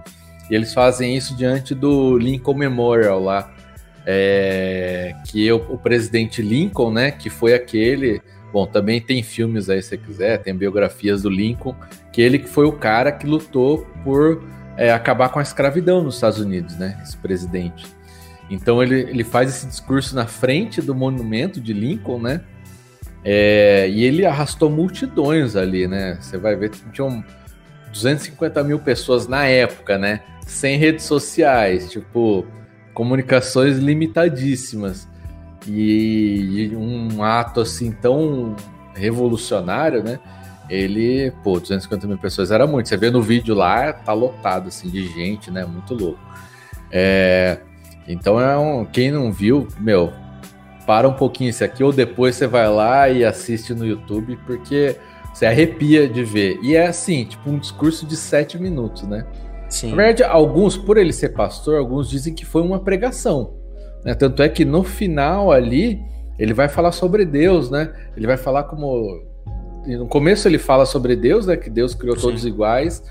E 0.51 0.55
eles 0.55 0.73
fazem 0.73 1.17
isso 1.17 1.37
diante 1.37 1.75
do 1.75 2.17
Lincoln 2.17 2.55
Memorial 2.55 3.23
lá, 3.23 3.53
é, 4.07 5.15
que 5.27 5.51
o, 5.51 5.57
o, 5.57 5.79
presidente 5.79 6.41
Lincoln, 6.41 6.93
né, 6.93 7.11
que 7.11 7.29
foi 7.29 7.55
aquele, 7.55 8.23
bom, 8.53 8.65
também 8.65 9.01
tem 9.01 9.23
filmes 9.23 9.69
aí 9.69 9.83
se 9.83 9.99
quiser, 9.99 10.39
tem 10.39 10.55
biografias 10.55 11.23
do 11.23 11.29
Lincoln, 11.29 11.75
que 12.13 12.23
ele 12.23 12.39
que 12.39 12.49
foi 12.49 12.65
o 12.67 12.73
cara 12.73 13.11
que 13.11 13.27
lutou 13.27 13.85
por 14.05 14.45
é, 14.77 14.93
acabar 14.93 15.31
com 15.31 15.41
a 15.41 15.43
escravidão 15.43 16.03
nos 16.03 16.15
Estados 16.15 16.39
Unidos, 16.39 16.77
né, 16.77 17.01
esse 17.03 17.17
presidente. 17.17 17.85
Então 18.49 18.81
ele, 18.81 19.01
ele 19.01 19.25
faz 19.25 19.51
esse 19.51 19.67
discurso 19.67 20.15
na 20.15 20.27
frente 20.27 20.81
do 20.81 20.95
monumento 20.95 21.61
de 21.61 21.73
Lincoln, 21.73 22.21
né, 22.21 22.43
é, 23.25 23.89
e 23.91 24.05
ele 24.05 24.25
arrastou 24.25 24.71
multidões 24.71 25.57
ali, 25.57 25.89
né, 25.89 26.17
você 26.21 26.39
vai 26.39 26.55
ver, 26.55 26.71
tinham 26.93 27.25
250 27.91 28.63
mil 28.63 28.79
pessoas 28.79 29.27
na 29.27 29.47
época, 29.47 29.99
né, 29.99 30.21
sem 30.47 30.79
redes 30.79 31.05
sociais, 31.05 31.91
tipo, 31.91 32.47
comunicações 32.95 33.77
limitadíssimas. 33.77 35.07
E, 35.67 36.71
e 36.71 36.77
um 36.77 37.23
ato 37.25 37.61
assim 37.61 37.91
tão 37.91 38.55
revolucionário, 38.95 40.03
né? 40.03 40.21
Ele, 40.71 41.33
pô, 41.43 41.59
250 41.59 42.07
mil 42.07 42.19
pessoas 42.19 42.51
era 42.51 42.67
muito. 42.67 42.89
Você 42.89 42.97
vê 42.97 43.11
no 43.11 43.21
vídeo 43.21 43.55
lá, 43.55 43.93
tá 43.93 44.13
lotado 44.13 44.69
assim 44.69 44.89
de 44.89 45.07
gente, 45.09 45.51
né? 45.51 45.65
Muito 45.65 45.93
louco. 45.95 46.21
É, 46.91 47.59
então 48.07 48.41
é 48.41 48.57
um, 48.57 48.85
quem 48.85 49.11
não 49.11 49.33
viu, 49.33 49.67
meu, 49.81 50.13
para 50.87 51.09
um 51.09 51.13
pouquinho 51.13 51.51
isso 51.51 51.65
aqui 51.65 51.83
ou 51.83 51.93
depois 51.93 52.37
você 52.37 52.47
vai 52.47 52.69
lá 52.69 53.09
e 53.09 53.25
assiste 53.25 53.75
no 53.75 53.85
YouTube 53.85 54.39
porque 54.47 54.97
você 55.35 55.47
arrepia 55.47 56.09
de 56.09 56.23
ver. 56.23 56.59
E 56.63 56.77
é 56.77 56.87
assim, 56.87 57.25
tipo 57.25 57.51
um 57.51 57.59
discurso 57.59 58.07
de 58.07 58.17
sete 58.17 58.57
minutos, 58.59 59.03
né? 59.03 59.27
Sim. 59.69 59.91
Na 59.91 59.97
verdade, 59.97 60.23
alguns, 60.23 60.77
por 60.77 60.97
ele 60.97 61.13
ser 61.13 61.31
pastor, 61.31 61.79
alguns 61.79 62.09
dizem 62.09 62.35
que 62.35 62.45
foi 62.45 62.63
uma 62.63 62.79
pregação. 62.79 63.55
Né? 64.05 64.15
Tanto 64.15 64.43
é 64.43 64.49
que 64.49 64.65
no 64.65 64.85
final 64.85 65.51
ali, 65.51 66.01
ele 66.39 66.55
vai 66.55 66.69
falar 66.69 66.93
sobre 66.93 67.25
Deus, 67.25 67.71
né? 67.71 67.93
Ele 68.17 68.27
vai 68.27 68.37
falar 68.37 68.65
como. 68.65 69.25
No 69.87 70.07
começo 70.07 70.49
ele 70.49 70.59
fala 70.59 70.85
sobre 70.85 71.15
Deus, 71.15 71.47
né? 71.47 71.57
Que 71.57 71.71
Deus 71.71 71.95
criou 71.95 72.17
Sim. 72.17 72.23
todos 72.23 72.45
iguais. 72.45 73.03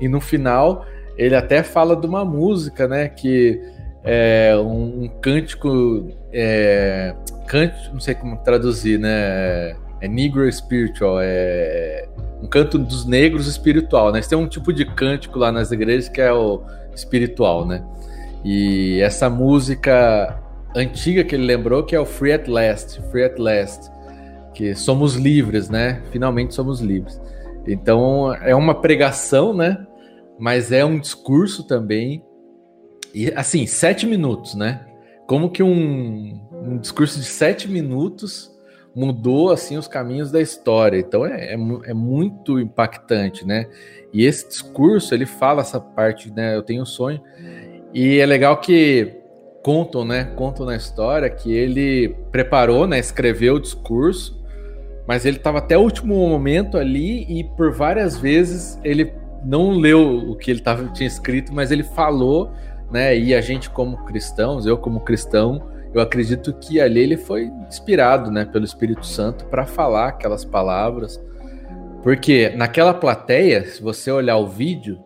E 0.00 0.08
no 0.08 0.20
final 0.20 0.84
ele 1.16 1.34
até 1.34 1.62
fala 1.62 1.96
de 1.96 2.06
uma 2.06 2.24
música, 2.24 2.88
né? 2.88 3.08
Que 3.08 3.60
é 4.02 4.56
um, 4.56 5.04
um 5.04 5.08
cântico. 5.20 6.08
É, 6.32 7.14
cântico, 7.46 7.92
não 7.92 8.00
sei 8.00 8.14
como 8.14 8.36
traduzir, 8.38 8.98
né? 8.98 9.76
É 10.04 10.08
Negro 10.08 10.50
Spiritual, 10.52 11.16
é 11.18 12.06
um 12.42 12.46
canto 12.46 12.78
dos 12.78 13.06
negros 13.06 13.46
espiritual, 13.46 14.12
né? 14.12 14.20
Tem 14.20 14.36
um 14.36 14.46
tipo 14.46 14.70
de 14.70 14.84
cântico 14.84 15.38
lá 15.38 15.50
nas 15.50 15.72
igrejas 15.72 16.10
que 16.10 16.20
é 16.20 16.30
o 16.30 16.60
espiritual, 16.94 17.66
né? 17.66 17.82
E 18.44 19.00
essa 19.00 19.30
música 19.30 20.38
antiga 20.76 21.24
que 21.24 21.34
ele 21.34 21.46
lembrou 21.46 21.82
que 21.84 21.96
é 21.96 22.00
o 22.00 22.04
Free 22.04 22.32
at 22.32 22.46
Last, 22.48 23.00
Free 23.10 23.24
at 23.24 23.38
Last, 23.38 23.90
que 24.52 24.74
somos 24.74 25.14
livres, 25.14 25.70
né? 25.70 26.02
Finalmente 26.12 26.54
somos 26.54 26.82
livres. 26.82 27.18
Então 27.66 28.34
é 28.34 28.54
uma 28.54 28.74
pregação, 28.74 29.54
né? 29.54 29.86
Mas 30.38 30.70
é 30.70 30.84
um 30.84 30.98
discurso 30.98 31.66
também. 31.66 32.22
E 33.14 33.32
assim, 33.34 33.66
sete 33.66 34.06
minutos, 34.06 34.54
né? 34.54 34.84
Como 35.26 35.48
que 35.48 35.62
um, 35.62 36.38
um 36.52 36.76
discurso 36.76 37.18
de 37.18 37.24
sete 37.24 37.66
minutos 37.70 38.53
mudou 38.94 39.50
assim 39.50 39.76
os 39.76 39.88
caminhos 39.88 40.30
da 40.30 40.40
história. 40.40 40.98
Então 40.98 41.26
é, 41.26 41.54
é, 41.54 41.54
é, 41.54 41.94
muito 41.94 42.58
impactante, 42.58 43.46
né? 43.46 43.66
E 44.12 44.24
esse 44.24 44.48
discurso 44.48 45.14
ele 45.14 45.26
fala 45.26 45.62
essa 45.62 45.80
parte, 45.80 46.30
né? 46.30 46.54
Eu 46.54 46.62
tenho 46.62 46.82
um 46.82 46.86
sonho 46.86 47.20
e 47.92 48.18
é 48.18 48.26
legal 48.26 48.58
que 48.58 49.20
contam, 49.62 50.04
né? 50.04 50.24
Contam 50.36 50.66
na 50.66 50.76
história 50.76 51.28
que 51.28 51.52
ele 51.52 52.14
preparou, 52.30 52.86
né? 52.86 52.98
Escreveu 52.98 53.54
o 53.54 53.60
discurso, 53.60 54.42
mas 55.06 55.24
ele 55.24 55.36
estava 55.38 55.58
até 55.58 55.76
o 55.76 55.80
último 55.80 56.14
momento 56.28 56.78
ali 56.78 57.24
e 57.28 57.44
por 57.56 57.72
várias 57.72 58.16
vezes 58.16 58.78
ele 58.84 59.12
não 59.44 59.72
leu 59.72 60.30
o 60.30 60.36
que 60.36 60.50
ele 60.50 60.60
tava, 60.60 60.88
tinha 60.92 61.06
escrito, 61.06 61.52
mas 61.52 61.70
ele 61.70 61.82
falou 61.82 62.50
né? 62.90 63.18
E 63.18 63.34
a 63.34 63.40
gente 63.40 63.68
como 63.70 64.04
cristãos, 64.04 64.66
eu 64.66 64.78
como 64.78 65.00
cristão, 65.00 65.62
eu 65.94 66.00
acredito 66.00 66.52
que 66.52 66.80
ali 66.80 67.00
ele 67.00 67.16
foi 67.16 67.44
inspirado, 67.68 68.30
né, 68.30 68.44
pelo 68.44 68.64
Espírito 68.64 69.06
Santo 69.06 69.46
para 69.46 69.64
falar 69.64 70.08
aquelas 70.08 70.44
palavras. 70.44 71.22
Porque 72.02 72.52
naquela 72.56 72.92
plateia, 72.92 73.64
se 73.64 73.80
você 73.80 74.10
olhar 74.10 74.36
o 74.36 74.46
vídeo, 74.46 74.98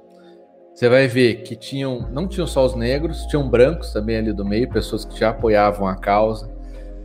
você 0.75 0.89
vai 0.89 1.07
ver 1.07 1.43
que 1.43 1.55
tinham, 1.55 2.09
não 2.11 2.27
tinham 2.27 2.47
só 2.47 2.65
os 2.65 2.75
negros, 2.75 3.27
tinham 3.27 3.49
brancos 3.49 3.93
também 3.93 4.17
ali 4.17 4.33
do 4.33 4.45
meio, 4.45 4.69
pessoas 4.71 5.05
que 5.05 5.19
já 5.19 5.29
apoiavam 5.31 5.87
a 5.87 5.95
causa. 5.95 6.51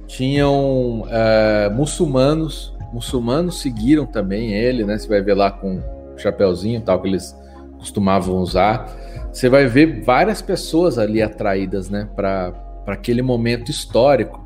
Tinham 0.07 1.01
uh, 1.01 1.73
muçulmanos, 1.73 2.75
muçulmanos 2.93 3.61
seguiram 3.61 4.05
também 4.05 4.53
ele, 4.53 4.85
né? 4.85 4.97
Você 4.97 5.07
vai 5.07 5.21
ver 5.21 5.33
lá 5.33 5.51
com 5.51 5.77
o 5.77 6.17
chapéuzinho 6.17 6.81
tal 6.81 7.01
que 7.01 7.07
eles 7.07 7.35
costumavam 7.77 8.37
usar. 8.37 8.87
Você 9.31 9.49
vai 9.49 9.65
ver 9.65 10.03
várias 10.03 10.41
pessoas 10.41 10.97
ali 10.97 11.21
atraídas, 11.21 11.89
né, 11.89 12.07
para 12.15 12.53
aquele 12.85 13.21
momento 13.21 13.69
histórico. 13.69 14.41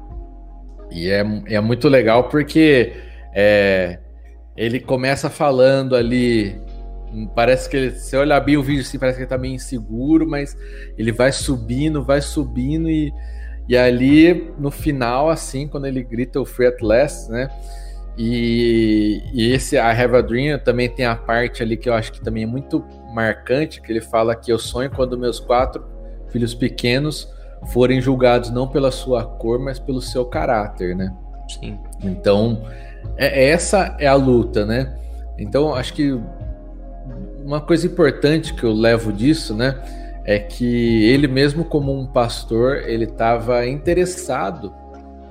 E 0.91 1.09
é, 1.09 1.23
é 1.47 1.59
muito 1.59 1.87
legal 1.87 2.25
porque 2.29 2.93
é, 3.33 3.99
ele 4.55 4.79
começa 4.79 5.29
falando 5.29 5.95
ali. 5.95 6.59
Parece 7.33 7.69
que 7.69 7.77
ele, 7.77 7.91
se 7.91 8.15
olhar 8.17 8.39
bem 8.41 8.57
o 8.57 8.63
vídeo 8.63 8.81
assim, 8.81 8.99
parece 8.99 9.17
que 9.17 9.23
ele 9.23 9.29
tá 9.29 9.37
meio 9.37 9.55
inseguro, 9.55 10.27
mas 10.27 10.57
ele 10.97 11.11
vai 11.11 11.31
subindo, 11.31 12.03
vai 12.03 12.21
subindo 12.21 12.89
e, 12.89 13.13
e 13.67 13.77
ali 13.77 14.53
no 14.59 14.69
final, 14.69 15.29
assim, 15.29 15.67
quando 15.67 15.87
ele 15.87 16.03
grita 16.03 16.39
o 16.39 16.45
Free 16.45 16.67
at 16.67 16.81
Last, 16.81 17.31
né? 17.31 17.49
E, 18.17 19.21
e 19.31 19.51
esse 19.53 19.75
I 19.75 19.79
Have 19.79 20.15
a 20.15 20.21
Dream 20.21 20.57
também 20.59 20.89
tem 20.89 21.05
a 21.05 21.15
parte 21.15 21.61
ali 21.61 21.77
que 21.77 21.87
eu 21.87 21.93
acho 21.93 22.11
que 22.11 22.19
também 22.19 22.43
é 22.43 22.47
muito 22.47 22.83
marcante, 23.13 23.79
que 23.79 23.91
ele 23.91 24.01
fala 24.01 24.35
que 24.35 24.51
eu 24.51 24.57
sonho 24.57 24.89
quando 24.89 25.17
meus 25.17 25.39
quatro 25.39 25.85
filhos 26.29 26.55
pequenos 26.55 27.31
forem 27.65 27.99
julgados 27.99 28.49
não 28.49 28.67
pela 28.67 28.91
sua 28.91 29.23
cor, 29.23 29.59
mas 29.59 29.79
pelo 29.79 30.01
seu 30.01 30.25
caráter, 30.25 30.95
né? 30.95 31.13
Sim. 31.47 31.79
Então, 32.03 32.63
é, 33.17 33.49
essa 33.49 33.95
é 33.99 34.07
a 34.07 34.15
luta, 34.15 34.65
né? 34.65 34.95
Então, 35.37 35.73
acho 35.73 35.93
que 35.93 36.19
uma 37.43 37.61
coisa 37.61 37.87
importante 37.87 38.53
que 38.53 38.63
eu 38.63 38.73
levo 38.73 39.13
disso, 39.13 39.55
né, 39.55 39.81
é 40.25 40.37
que 40.37 41.05
ele 41.05 41.27
mesmo 41.27 41.63
como 41.63 41.97
um 41.97 42.05
pastor, 42.05 42.83
ele 42.85 43.05
estava 43.05 43.65
interessado 43.65 44.73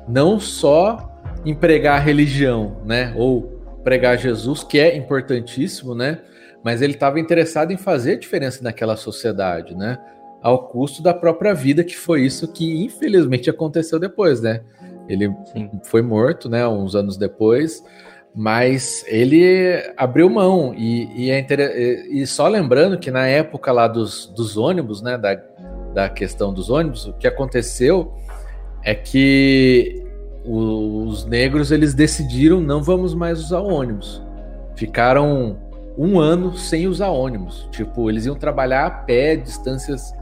não 0.09 0.40
só 0.40 1.21
em 1.45 1.54
pregar 1.54 1.97
a 1.97 2.02
religião, 2.02 2.78
né, 2.87 3.12
ou 3.14 3.42
pregar 3.85 4.16
Jesus, 4.16 4.64
que 4.64 4.78
é 4.78 4.97
importantíssimo, 4.97 5.95
né, 5.95 6.21
mas 6.64 6.80
ele 6.80 6.95
estava 6.95 7.21
interessado 7.21 7.71
em 7.71 7.76
fazer 7.76 8.18
diferença 8.18 8.64
naquela 8.64 8.97
sociedade, 8.97 9.75
né, 9.75 9.99
ao 10.47 10.69
custo 10.69 11.03
da 11.03 11.12
própria 11.12 11.53
vida, 11.53 11.83
que 11.83 11.97
foi 11.97 12.23
isso 12.23 12.47
que 12.47 12.85
infelizmente 12.85 13.50
aconteceu 13.50 13.99
depois, 13.99 14.41
né? 14.41 14.61
Ele 15.09 15.29
Sim. 15.53 15.69
foi 15.83 16.03
morto, 16.03 16.49
né, 16.49 16.65
uns 16.69 16.95
anos 16.95 17.17
depois, 17.17 17.83
mas 18.33 19.05
ele 19.09 19.83
abriu 19.97 20.31
mão 20.31 20.73
e, 20.73 21.25
e, 21.25 21.31
é 21.33 21.41
inter... 21.41 22.07
e 22.09 22.25
só 22.29 22.47
lembrando 22.47 22.97
que 22.97 23.11
na 23.11 23.26
época 23.26 23.73
lá 23.73 23.88
dos, 23.88 24.33
dos 24.37 24.57
ônibus, 24.57 25.03
né, 25.03 25.19
da, 25.19 25.35
da 25.93 26.09
questão 26.09 26.55
dos 26.55 26.71
ônibus, 26.71 27.07
o 27.07 27.12
que 27.15 27.26
aconteceu 27.26 28.15
é 28.85 28.95
que 28.95 30.00
os 30.45 31.26
negros 31.26 31.73
eles 31.73 31.93
decidiram 31.93 32.61
não 32.61 32.85
vamos 32.85 33.17
mais 33.17 33.41
usar 33.41 33.59
ônibus. 33.59 34.23
Ficaram 34.76 35.59
um 35.99 36.21
ano 36.21 36.57
sem 36.57 36.87
usar 36.87 37.09
ônibus. 37.09 37.67
Tipo, 37.73 38.09
eles 38.09 38.26
iam 38.26 38.37
trabalhar 38.37 38.87
a 38.87 38.91
pé, 38.91 39.35
distâncias 39.35 40.15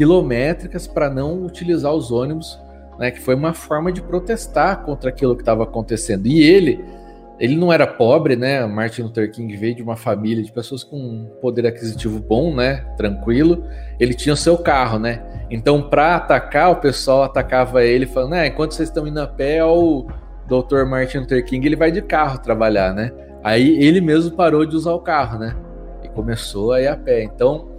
quilométricas 0.00 0.86
para 0.86 1.10
não 1.10 1.44
utilizar 1.44 1.92
os 1.92 2.10
ônibus 2.10 2.58
né, 2.98 3.10
que 3.10 3.20
foi 3.20 3.34
uma 3.34 3.52
forma 3.52 3.92
de 3.92 4.00
protestar 4.00 4.82
contra 4.82 5.10
aquilo 5.10 5.36
que 5.36 5.42
estava 5.42 5.64
acontecendo. 5.64 6.26
E 6.26 6.42
ele, 6.42 6.82
ele 7.38 7.54
não 7.54 7.70
era 7.70 7.86
pobre, 7.86 8.34
né? 8.34 8.64
Martin 8.64 9.02
Luther 9.02 9.30
King 9.30 9.54
veio 9.58 9.74
de 9.74 9.82
uma 9.82 9.96
família 9.96 10.42
de 10.42 10.50
pessoas 10.50 10.82
com 10.82 11.26
poder 11.42 11.66
aquisitivo 11.66 12.18
bom, 12.18 12.54
né? 12.54 12.86
Tranquilo. 12.96 13.62
Ele 13.98 14.14
tinha 14.14 14.32
o 14.32 14.36
seu 14.36 14.56
carro, 14.56 14.98
né? 14.98 15.22
Então, 15.50 15.82
para 15.82 16.16
atacar, 16.16 16.70
o 16.70 16.76
pessoal 16.76 17.22
atacava 17.22 17.84
ele 17.84 18.06
falando, 18.06 18.30
né? 18.30 18.46
Enquanto 18.46 18.72
vocês 18.72 18.88
estão 18.88 19.06
indo 19.06 19.20
a 19.20 19.26
pé, 19.26 19.62
o 19.62 20.06
Dr. 20.46 20.84
Martin 20.86 21.18
Luther 21.18 21.44
King 21.44 21.66
ele 21.66 21.76
vai 21.76 21.90
de 21.90 22.00
carro 22.00 22.38
trabalhar, 22.38 22.94
né? 22.94 23.12
Aí 23.44 23.82
ele 23.82 24.00
mesmo 24.00 24.34
parou 24.34 24.64
de 24.64 24.76
usar 24.76 24.92
o 24.92 25.00
carro, 25.00 25.38
né? 25.38 25.54
E 26.02 26.08
começou 26.08 26.72
a 26.72 26.80
ir 26.80 26.86
a 26.88 26.96
pé. 26.96 27.22
Então, 27.22 27.69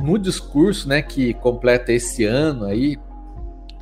no 0.00 0.18
discurso, 0.18 0.88
né, 0.88 1.02
que 1.02 1.34
completa 1.34 1.92
esse 1.92 2.24
ano 2.24 2.64
aí, 2.64 2.96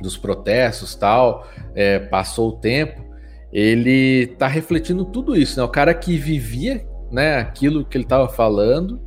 dos 0.01 0.17
protestos 0.17 0.95
tal, 0.95 1.47
é, 1.75 1.99
passou 1.99 2.49
o 2.49 2.53
tempo, 2.53 3.03
ele 3.51 4.29
está 4.31 4.47
refletindo 4.47 5.03
tudo 5.05 5.35
isso, 5.35 5.59
né? 5.59 5.65
O 5.65 5.69
cara 5.69 5.93
que 5.93 6.17
vivia, 6.17 6.85
né, 7.11 7.37
aquilo 7.37 7.83
que 7.83 7.97
ele 7.97 8.05
estava 8.05 8.29
falando 8.29 9.01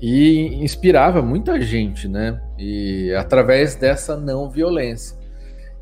e 0.00 0.56
inspirava 0.62 1.22
muita 1.22 1.60
gente, 1.60 2.08
né? 2.08 2.40
E 2.58 3.12
através 3.14 3.76
dessa 3.76 4.16
não 4.16 4.50
violência. 4.50 5.16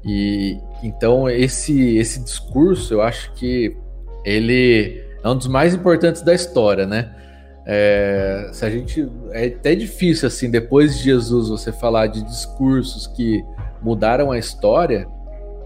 E 0.05 0.59
então 0.83 1.31
esse 1.31 1.97
esse 1.97 2.23
discurso, 2.23 2.95
eu 2.95 3.03
acho 3.03 3.33
que 3.35 3.77
ele 4.25 5.03
é 5.23 5.29
um 5.29 5.37
dos 5.37 5.47
mais 5.47 5.75
importantes 5.75 6.23
da 6.23 6.35
história, 6.35 6.87
né? 6.87 7.15
É, 7.65 8.51
se 8.53 8.65
a 8.65 8.71
gente 8.71 9.09
é 9.31 9.47
até 9.47 9.75
difícil 9.75 10.27
assim 10.27 10.51
depois 10.51 10.99
de 10.99 11.05
Jesus 11.05 11.49
você 11.49 11.71
falar 11.71 12.09
de 12.09 12.21
discursos 12.25 13.07
que 13.07 13.45
mudaram 13.81 14.33
a 14.33 14.39
história, 14.39 15.07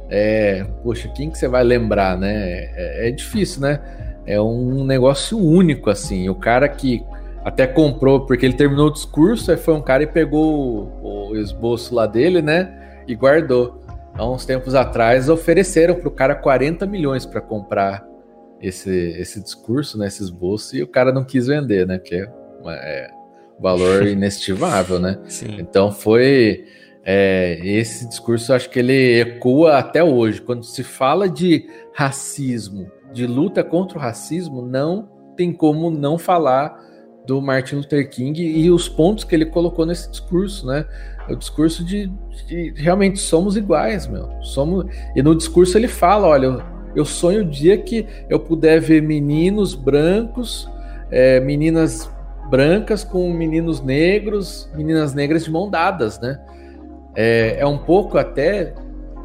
é, 0.09 0.65
poxa, 0.83 1.09
quem 1.09 1.31
que 1.31 1.39
você 1.39 1.49
vai 1.49 1.65
lembrar, 1.65 2.17
né? 2.17 2.33
É, 2.33 3.09
é, 3.09 3.11
difícil, 3.11 3.63
né? 3.63 3.81
É 4.25 4.41
um 4.41 4.85
negócio 4.85 5.39
único, 5.39 5.91
assim. 5.91 6.29
O 6.29 6.35
cara 6.35 6.69
que 6.69 7.05
até 7.45 7.67
comprou, 7.67 8.27
porque 8.27 8.47
ele 8.47 8.55
terminou 8.55 8.89
o 8.89 8.93
discurso, 8.93 9.51
aí 9.51 9.57
foi 9.57 9.75
um 9.75 9.83
cara 9.83 10.03
e 10.03 10.07
pegou 10.07 10.91
o, 11.03 11.31
o 11.31 11.37
esboço 11.37 11.95
lá 11.95 12.07
dele, 12.07 12.41
né? 12.41 13.03
E 13.07 13.15
guardou. 13.15 13.83
Há 14.15 14.29
uns 14.29 14.47
tempos 14.47 14.75
atrás 14.75 15.29
ofereceram 15.29 15.95
para 15.95 16.09
o 16.09 16.11
cara 16.11 16.35
40 16.35 16.87
milhões 16.87 17.27
para 17.27 17.41
comprar 17.41 18.05
esse, 18.69 18.91
esse 18.91 19.43
discurso, 19.43 19.99
né? 19.99 20.07
Esse 20.07 20.23
esboço, 20.23 20.77
e 20.77 20.83
o 20.83 20.89
cara 20.89 21.13
não 21.13 21.25
quis 21.25 21.47
vender, 21.47 21.87
né? 21.87 21.99
Porque 21.99 22.17
é, 22.17 22.29
é 22.67 23.11
valor 23.61 24.07
inestimável, 24.09 24.99
né? 24.99 25.19
Sim. 25.29 25.57
Então 25.59 25.93
foi 25.93 26.65
é, 27.05 27.61
esse 27.63 28.09
discurso 28.09 28.53
acho 28.53 28.69
que 28.69 28.79
ele 28.79 29.21
ecoa 29.21 29.79
até 29.79 30.03
hoje. 30.03 30.41
Quando 30.41 30.65
se 30.65 30.83
fala 30.83 31.29
de 31.29 31.69
racismo, 31.95 32.91
de 33.13 33.27
luta 33.27 33.63
contra 33.63 33.97
o 33.97 34.01
racismo, 34.01 34.63
não 34.63 35.09
tem 35.37 35.53
como 35.53 35.91
não 35.91 36.19
falar 36.19 36.85
do 37.27 37.41
Martin 37.43 37.77
Luther 37.77 38.09
King 38.09 38.41
e 38.41 38.71
os 38.71 38.89
pontos 38.89 39.25
que 39.25 39.35
ele 39.35 39.47
colocou 39.47 39.85
nesse 39.85 40.11
discurso, 40.11 40.67
né? 40.67 40.87
O 41.29 41.35
discurso 41.35 41.85
de, 41.85 42.11
de 42.47 42.73
realmente 42.77 43.19
somos 43.19 43.57
iguais, 43.57 44.07
meu. 44.07 44.31
Somos 44.43 44.87
e 45.15 45.23
no 45.23 45.35
discurso 45.35 45.77
ele 45.77 45.89
fala, 45.89 46.29
olha, 46.29 46.65
eu 46.97 47.05
sonho 47.05 47.43
o 47.43 47.45
dia 47.45 47.79
que 47.79 48.07
eu 48.29 48.41
puder 48.41 48.81
ver 48.81 49.03
meninos 49.03 49.75
brancos, 49.75 50.69
é, 51.11 51.39
meninas 51.39 52.11
brancas 52.51 53.05
com 53.05 53.33
meninos 53.33 53.81
negros, 53.81 54.69
meninas 54.75 55.15
negras 55.15 55.45
de 55.45 55.51
mão 55.51 55.71
dadas, 55.71 56.19
né? 56.19 56.41
é, 57.17 57.57
é 57.59 57.67
um 57.67 57.79
pouco 57.79 58.19
até, 58.19 58.75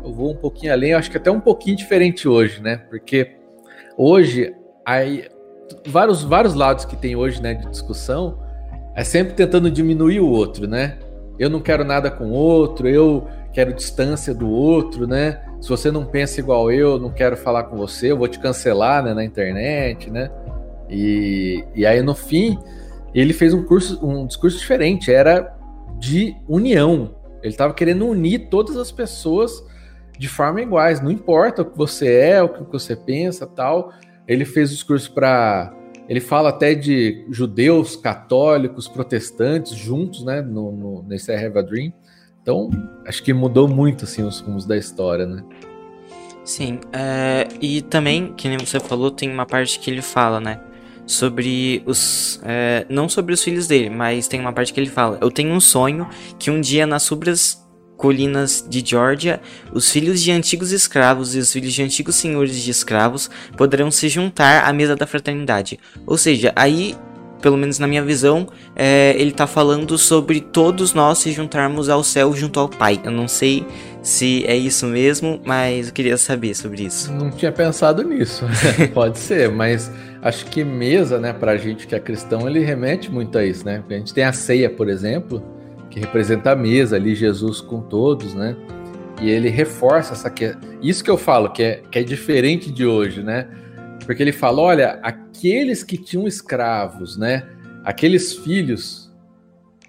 eu 0.03 0.13
vou 0.13 0.31
um 0.31 0.35
pouquinho 0.35 0.71
além, 0.71 0.93
acho 0.93 1.11
que 1.11 1.17
até 1.17 1.29
um 1.29 1.41
pouquinho 1.41 1.75
diferente 1.75 2.27
hoje, 2.27 2.61
né? 2.61 2.77
Porque 2.89 3.35
hoje, 3.97 4.55
aí, 4.85 5.27
vários, 5.85 6.23
vários 6.23 6.55
lados 6.55 6.85
que 6.85 6.95
tem 6.95 7.15
hoje, 7.17 7.41
né, 7.41 7.53
de 7.53 7.69
discussão, 7.69 8.39
é 8.95 9.03
sempre 9.03 9.33
tentando 9.33 9.69
diminuir 9.69 10.21
o 10.21 10.29
outro, 10.29 10.65
né? 10.67 10.97
Eu 11.37 11.49
não 11.49 11.59
quero 11.59 11.83
nada 11.83 12.09
com 12.09 12.31
o 12.31 12.33
outro, 12.33 12.87
eu 12.87 13.27
quero 13.51 13.73
distância 13.73 14.33
do 14.33 14.49
outro, 14.49 15.05
né? 15.05 15.41
Se 15.61 15.69
você 15.69 15.91
não 15.91 16.03
pensa 16.03 16.39
igual 16.39 16.71
eu, 16.71 16.99
não 16.99 17.11
quero 17.11 17.37
falar 17.37 17.65
com 17.65 17.77
você, 17.77 18.11
eu 18.11 18.17
vou 18.17 18.27
te 18.27 18.39
cancelar 18.39 19.03
né, 19.03 19.13
na 19.13 19.23
internet, 19.23 20.09
né? 20.09 20.31
E, 20.89 21.63
e 21.75 21.85
aí 21.85 22.01
no 22.01 22.15
fim 22.15 22.59
ele 23.13 23.31
fez 23.31 23.53
um 23.53 23.63
curso, 23.63 24.05
um 24.05 24.25
discurso 24.25 24.57
diferente, 24.57 25.11
era 25.11 25.55
de 25.99 26.35
união, 26.47 27.15
ele 27.43 27.53
estava 27.53 27.73
querendo 27.73 28.07
unir 28.07 28.49
todas 28.49 28.75
as 28.75 28.91
pessoas 28.91 29.63
de 30.17 30.27
forma 30.27 30.61
iguais, 30.61 31.01
não 31.01 31.11
importa 31.11 31.61
o 31.61 31.65
que 31.65 31.77
você 31.77 32.13
é, 32.13 32.43
o 32.43 32.49
que 32.49 32.71
você 32.71 32.95
pensa, 32.95 33.47
tal. 33.47 33.91
Ele 34.27 34.45
fez 34.45 34.69
o 34.71 34.73
discurso 34.73 35.13
para 35.13 35.75
ele 36.07 36.19
fala 36.19 36.49
até 36.49 36.75
de 36.75 37.25
judeus, 37.29 37.95
católicos, 37.95 38.87
protestantes 38.87 39.73
juntos, 39.73 40.25
né, 40.25 40.41
no, 40.41 40.71
no 40.71 41.03
nesse 41.03 41.31
I 41.31 41.45
Have 41.45 41.57
a 41.57 41.61
Dream. 41.61 41.93
Então, 42.41 42.69
acho 43.05 43.21
que 43.23 43.33
mudou 43.33 43.67
muito 43.67 44.05
assim 44.05 44.23
os 44.23 44.39
rumos 44.39 44.65
da 44.65 44.77
história, 44.77 45.25
né? 45.25 45.43
Sim, 46.43 46.79
é, 46.91 47.47
e 47.61 47.81
também, 47.83 48.33
que 48.33 48.49
nem 48.49 48.57
você 48.57 48.79
falou, 48.79 49.11
tem 49.11 49.31
uma 49.31 49.45
parte 49.45 49.79
que 49.79 49.91
ele 49.91 50.01
fala, 50.01 50.39
né? 50.39 50.59
sobre 51.05 51.83
os. 51.85 52.39
É, 52.43 52.85
não 52.89 53.09
sobre 53.09 53.33
os 53.33 53.43
filhos 53.43 53.67
dele, 53.67 53.89
mas 53.89 54.27
tem 54.27 54.39
uma 54.39 54.53
parte 54.53 54.73
que 54.73 54.79
ele 54.79 54.89
fala: 54.89 55.17
Eu 55.21 55.29
tenho 55.29 55.51
um 55.51 55.59
sonho 55.59 56.07
que 56.39 56.49
um 56.49 56.61
dia 56.61 56.87
nas 56.87 57.03
subras 57.03 57.61
colinas 57.97 58.65
de 58.67 58.83
Georgia, 58.83 59.39
os 59.71 59.91
filhos 59.91 60.21
de 60.23 60.31
antigos 60.31 60.71
escravos 60.71 61.35
e 61.35 61.39
os 61.39 61.51
filhos 61.51 61.71
de 61.71 61.83
antigos 61.83 62.15
senhores 62.15 62.55
de 62.55 62.71
escravos 62.71 63.29
poderão 63.55 63.91
se 63.91 64.09
juntar 64.09 64.65
à 64.65 64.73
mesa 64.73 64.95
da 64.95 65.05
fraternidade. 65.05 65.79
Ou 66.07 66.17
seja, 66.17 66.51
aí 66.55 66.95
pelo 67.41 67.57
menos 67.57 67.79
na 67.79 67.87
minha 67.87 68.03
visão, 68.03 68.47
é, 68.75 69.15
ele 69.17 69.31
está 69.31 69.47
falando 69.47 69.97
sobre 69.97 70.39
todos 70.39 70.93
nós 70.93 71.17
se 71.17 71.31
juntarmos 71.31 71.89
ao 71.89 72.03
céu 72.03 72.33
junto 72.33 72.59
ao 72.59 72.69
Pai. 72.69 72.99
Eu 73.03 73.11
não 73.11 73.27
sei 73.27 73.65
se 74.01 74.45
é 74.45 74.55
isso 74.55 74.85
mesmo, 74.85 75.41
mas 75.45 75.87
eu 75.87 75.93
queria 75.93 76.17
saber 76.17 76.55
sobre 76.55 76.83
isso. 76.83 77.11
Não 77.11 77.29
tinha 77.31 77.51
pensado 77.51 78.03
nisso. 78.03 78.45
Pode 78.93 79.19
ser, 79.19 79.49
mas 79.49 79.91
acho 80.21 80.45
que 80.45 80.63
mesa, 80.63 81.19
né, 81.19 81.33
pra 81.33 81.57
gente 81.57 81.87
que 81.87 81.95
é 81.95 81.99
cristão, 81.99 82.47
ele 82.47 82.59
remete 82.59 83.11
muito 83.11 83.37
a 83.37 83.45
isso, 83.45 83.65
né? 83.65 83.83
A 83.89 83.93
gente 83.93 84.13
tem 84.13 84.23
a 84.23 84.33
ceia, 84.33 84.69
por 84.69 84.89
exemplo, 84.89 85.43
que 85.89 85.99
representa 85.99 86.51
a 86.51 86.55
mesa 86.55 86.95
ali, 86.95 87.15
Jesus 87.15 87.59
com 87.59 87.81
todos, 87.81 88.33
né? 88.33 88.55
E 89.21 89.29
ele 89.29 89.49
reforça 89.49 90.13
essa 90.13 90.29
que 90.29 90.55
isso 90.81 91.03
que 91.03 91.11
eu 91.11 91.17
falo 91.17 91.49
que 91.49 91.61
é, 91.61 91.81
que 91.91 91.99
é 91.99 92.03
diferente 92.03 92.71
de 92.71 92.85
hoje, 92.85 93.21
né? 93.21 93.47
Porque 94.05 94.21
ele 94.21 94.31
fala, 94.31 94.61
olha, 94.61 94.99
aqueles 95.01 95.83
que 95.83 95.97
tinham 95.97 96.27
escravos, 96.27 97.17
né? 97.17 97.47
Aqueles 97.83 98.35
filhos 98.35 99.11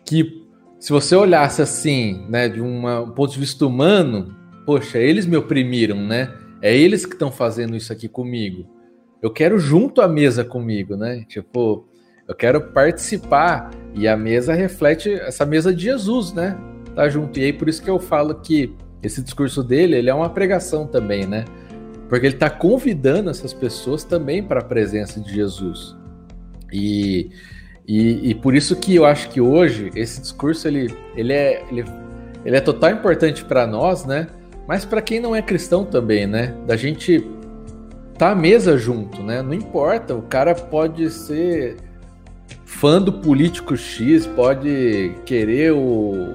que, 0.04 0.46
se 0.78 0.92
você 0.92 1.14
olhasse 1.14 1.62
assim, 1.62 2.26
né, 2.28 2.48
de 2.48 2.60
uma, 2.60 3.00
um 3.00 3.10
ponto 3.10 3.32
de 3.32 3.38
vista 3.38 3.66
humano, 3.66 4.34
poxa, 4.66 4.98
eles 4.98 5.26
me 5.26 5.36
oprimiram, 5.36 5.96
né? 5.96 6.32
É 6.60 6.76
eles 6.76 7.04
que 7.04 7.14
estão 7.14 7.30
fazendo 7.30 7.76
isso 7.76 7.92
aqui 7.92 8.08
comigo. 8.08 8.66
Eu 9.20 9.30
quero 9.30 9.58
junto 9.58 10.00
à 10.00 10.08
mesa 10.08 10.44
comigo, 10.44 10.96
né? 10.96 11.24
Tipo, 11.28 11.86
eu 12.26 12.34
quero 12.34 12.60
participar 12.72 13.70
e 13.94 14.06
a 14.06 14.16
mesa 14.16 14.54
reflete 14.54 15.12
essa 15.12 15.44
mesa 15.44 15.74
de 15.74 15.82
Jesus, 15.82 16.32
né? 16.32 16.56
Tá 16.94 17.08
junto. 17.08 17.38
E 17.38 17.44
aí 17.44 17.52
por 17.52 17.68
isso 17.68 17.82
que 17.82 17.90
eu 17.90 17.98
falo 17.98 18.34
que 18.36 18.74
esse 19.02 19.22
discurso 19.22 19.62
dele, 19.62 19.96
ele 19.96 20.10
é 20.10 20.14
uma 20.14 20.30
pregação 20.30 20.86
também, 20.86 21.26
né? 21.26 21.44
Porque 22.08 22.26
ele 22.26 22.34
está 22.34 22.50
convidando 22.50 23.30
essas 23.30 23.52
pessoas 23.52 24.04
também 24.04 24.42
para 24.42 24.60
a 24.60 24.64
presença 24.64 25.20
de 25.20 25.34
Jesus. 25.34 25.96
E, 26.72 27.30
e, 27.86 28.30
e, 28.30 28.34
por 28.34 28.54
isso 28.54 28.76
que 28.76 28.94
eu 28.94 29.04
acho 29.04 29.28
que 29.30 29.40
hoje 29.40 29.90
esse 29.94 30.20
discurso 30.20 30.68
ele, 30.68 30.94
ele, 31.14 31.32
é, 31.32 31.64
ele, 31.70 31.84
ele 32.44 32.56
é 32.56 32.60
total 32.60 32.90
importante 32.90 33.44
para 33.44 33.66
nós, 33.66 34.04
né? 34.04 34.26
Mas 34.66 34.84
para 34.84 35.02
quem 35.02 35.20
não 35.20 35.34
é 35.34 35.42
cristão 35.42 35.84
também, 35.84 36.26
né? 36.26 36.54
Da 36.66 36.76
gente 36.76 37.26
tá 38.16 38.30
à 38.30 38.34
mesa 38.34 38.76
junto, 38.78 39.22
né? 39.22 39.42
Não 39.42 39.54
importa, 39.54 40.14
o 40.14 40.22
cara 40.22 40.54
pode 40.54 41.10
ser 41.10 41.76
fã 42.64 43.00
do 43.00 43.12
político 43.12 43.76
X, 43.76 44.26
pode 44.26 45.14
querer 45.24 45.72
o 45.72 46.34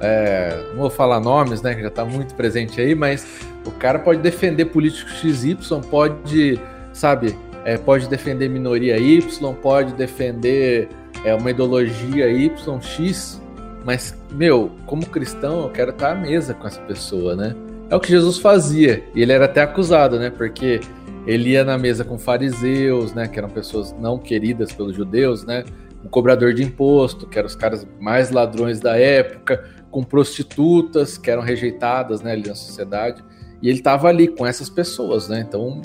é, 0.00 0.64
não 0.70 0.82
vou 0.82 0.90
falar 0.90 1.20
nomes, 1.20 1.62
né, 1.62 1.74
que 1.74 1.82
já 1.82 1.88
está 1.88 2.04
muito 2.04 2.34
presente 2.34 2.80
aí, 2.80 2.94
mas 2.94 3.26
o 3.68 3.72
cara 3.72 3.98
pode 3.98 4.20
defender 4.20 4.66
político 4.66 5.10
XY, 5.10 5.56
pode, 5.90 6.58
sabe, 6.92 7.36
é, 7.64 7.76
pode 7.76 8.08
defender 8.08 8.48
minoria 8.48 8.98
Y, 8.98 9.54
pode 9.54 9.92
defender 9.92 10.88
é, 11.24 11.34
uma 11.34 11.50
ideologia 11.50 12.28
YX, 12.28 13.40
mas, 13.84 14.18
meu, 14.32 14.70
como 14.86 15.04
cristão, 15.06 15.62
eu 15.64 15.70
quero 15.70 15.90
estar 15.90 16.12
à 16.12 16.14
mesa 16.14 16.54
com 16.54 16.66
essa 16.66 16.80
pessoa, 16.80 17.36
né? 17.36 17.54
É 17.90 17.96
o 17.96 18.00
que 18.00 18.08
Jesus 18.08 18.38
fazia, 18.38 19.04
e 19.14 19.22
ele 19.22 19.32
era 19.32 19.44
até 19.44 19.62
acusado, 19.62 20.18
né, 20.18 20.30
porque 20.30 20.80
ele 21.26 21.50
ia 21.50 21.64
na 21.64 21.78
mesa 21.78 22.04
com 22.04 22.18
fariseus, 22.18 23.14
né, 23.14 23.26
que 23.28 23.38
eram 23.38 23.48
pessoas 23.48 23.94
não 23.98 24.18
queridas 24.18 24.72
pelos 24.72 24.94
judeus, 24.94 25.44
né, 25.44 25.64
um 26.04 26.08
cobrador 26.08 26.52
de 26.52 26.62
imposto, 26.62 27.26
que 27.26 27.38
eram 27.38 27.46
os 27.46 27.54
caras 27.54 27.86
mais 27.98 28.30
ladrões 28.30 28.78
da 28.78 28.98
época, 28.98 29.64
com 29.90 30.02
prostitutas 30.02 31.16
que 31.16 31.30
eram 31.30 31.42
rejeitadas 31.42 32.20
né, 32.20 32.32
ali 32.32 32.46
na 32.46 32.54
sociedade. 32.54 33.24
E 33.62 33.68
ele 33.68 33.78
estava 33.78 34.08
ali 34.08 34.28
com 34.28 34.46
essas 34.46 34.70
pessoas, 34.70 35.28
né? 35.28 35.44
Então, 35.46 35.82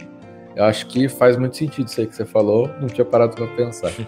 eu 0.55 0.63
acho 0.65 0.85
que 0.87 1.09
faz 1.09 1.37
muito 1.37 1.57
sentido 1.57 1.87
isso 1.87 1.99
aí 1.99 2.07
que 2.07 2.15
você 2.15 2.25
falou, 2.25 2.69
não 2.79 2.87
tinha 2.87 3.05
parado 3.05 3.35
para 3.35 3.47
pensar. 3.47 3.91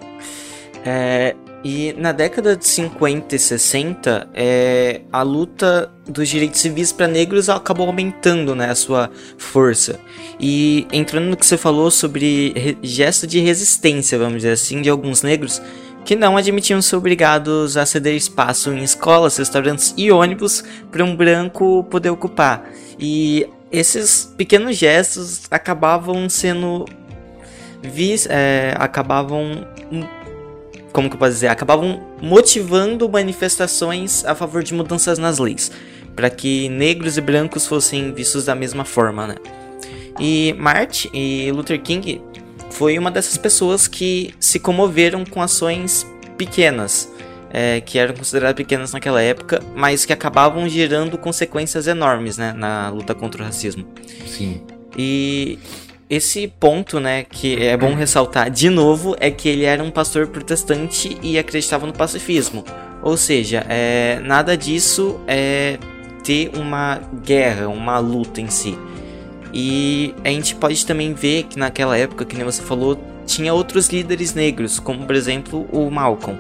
É, 0.88 1.36
e 1.63 1.95
na 1.97 2.12
década 2.12 2.56
de 2.56 2.63
50 2.63 3.36
e 3.36 3.39
60, 3.39 4.30
é, 4.36 5.01
a 5.12 5.23
luta 5.23 5.91
dos 6.08 6.30
direitos 6.30 6.62
civis 6.62 6.91
para 6.91 7.08
negros 7.08 7.49
acabou 7.49 7.88
aumentando 7.88 8.54
né, 8.54 8.69
a 8.69 8.75
sua 8.75 9.10
força. 9.36 9.99
E 10.39 10.86
entrando 10.93 11.25
no 11.25 11.36
que 11.36 11.43
você 11.43 11.58
falou 11.58 11.89
sobre 11.89 12.78
gesto 12.84 13.25
de 13.25 13.39
resistência, 13.39 14.19
vamos 14.19 14.36
dizer 14.36 14.51
assim, 14.51 14.80
de 14.80 14.91
alguns 14.91 15.23
negros, 15.23 15.60
que 16.06 16.15
não 16.15 16.38
admitiam 16.38 16.80
ser 16.84 16.97
obrigados 16.97 17.78
a 17.78 17.86
ceder 17.86 18.15
espaço 18.15 18.71
em 18.71 18.84
escolas, 18.84 19.36
restaurantes 19.36 19.91
e 19.97 20.12
ônibus 20.12 20.63
para 20.91 21.04
um 21.04 21.15
branco 21.15 21.84
poder 21.89 22.12
ocupar. 22.12 22.69
E 22.99 23.49
esses 23.77 24.33
pequenos 24.38 24.77
gestos 24.77 25.43
acabavam 25.49 26.29
sendo 26.29 26.85
vis, 27.81 28.27
é, 28.29 28.73
acabavam 28.77 29.67
como 30.91 31.09
que 31.09 31.15
eu 31.15 31.19
posso 31.19 31.33
dizer, 31.33 31.47
acabavam 31.47 32.01
motivando 32.21 33.09
manifestações 33.09 34.23
a 34.23 34.33
favor 34.33 34.63
de 34.63 34.73
mudanças 34.73 35.19
nas 35.19 35.39
leis, 35.39 35.69
para 36.15 36.29
que 36.29 36.69
negros 36.69 37.17
e 37.17 37.21
brancos 37.21 37.67
fossem 37.67 38.13
vistos 38.13 38.45
da 38.45 38.55
mesma 38.55 38.85
forma, 38.85 39.27
né? 39.27 39.35
E 40.17 40.55
Martin 40.57 41.09
e 41.13 41.51
Luther 41.51 41.81
King 41.81 42.21
foi 42.71 42.97
uma 42.97 43.11
dessas 43.11 43.38
pessoas 43.38 43.89
que 43.89 44.33
se 44.39 44.57
comoveram 44.57 45.25
com 45.25 45.41
ações 45.41 46.07
pequenas, 46.38 47.11
é, 47.57 47.79
que 47.79 47.97
eram 47.97 48.13
consideradas 48.13 48.57
pequenas 48.57 48.91
naquela 48.91 49.21
época, 49.21 49.63
mas 49.73 50.03
que 50.03 50.11
acabavam 50.11 50.67
gerando 50.67 51.17
consequências 51.17 51.87
enormes 51.87 52.37
né, 52.37 52.51
na 52.51 52.89
luta 52.89 53.15
contra 53.15 53.41
o 53.41 53.45
racismo. 53.45 53.87
Sim. 54.27 54.61
E 54.97 55.57
esse 56.09 56.49
ponto, 56.59 56.99
né, 56.99 57.23
que 57.23 57.55
é 57.63 57.77
bom 57.77 57.95
ressaltar 57.95 58.49
de 58.49 58.69
novo, 58.69 59.15
é 59.21 59.31
que 59.31 59.47
ele 59.47 59.63
era 59.63 59.81
um 59.81 59.89
pastor 59.89 60.27
protestante 60.27 61.17
e 61.23 61.39
acreditava 61.39 61.87
no 61.87 61.93
pacifismo. 61.93 62.65
Ou 63.01 63.15
seja, 63.15 63.65
é, 63.69 64.19
nada 64.19 64.57
disso 64.57 65.21
é 65.25 65.77
ter 66.25 66.51
uma 66.57 66.99
guerra, 67.23 67.69
uma 67.69 67.99
luta 67.99 68.41
em 68.41 68.49
si. 68.49 68.77
E 69.53 70.13
a 70.25 70.27
gente 70.27 70.55
pode 70.55 70.85
também 70.85 71.13
ver 71.13 71.43
que 71.43 71.57
naquela 71.57 71.97
época, 71.97 72.25
que 72.25 72.35
nem 72.35 72.43
você 72.43 72.61
falou, 72.61 73.01
tinha 73.25 73.53
outros 73.53 73.87
líderes 73.87 74.33
negros, 74.33 74.77
como 74.77 75.05
por 75.05 75.15
exemplo 75.15 75.65
o 75.71 75.89
Malcolm. 75.89 76.37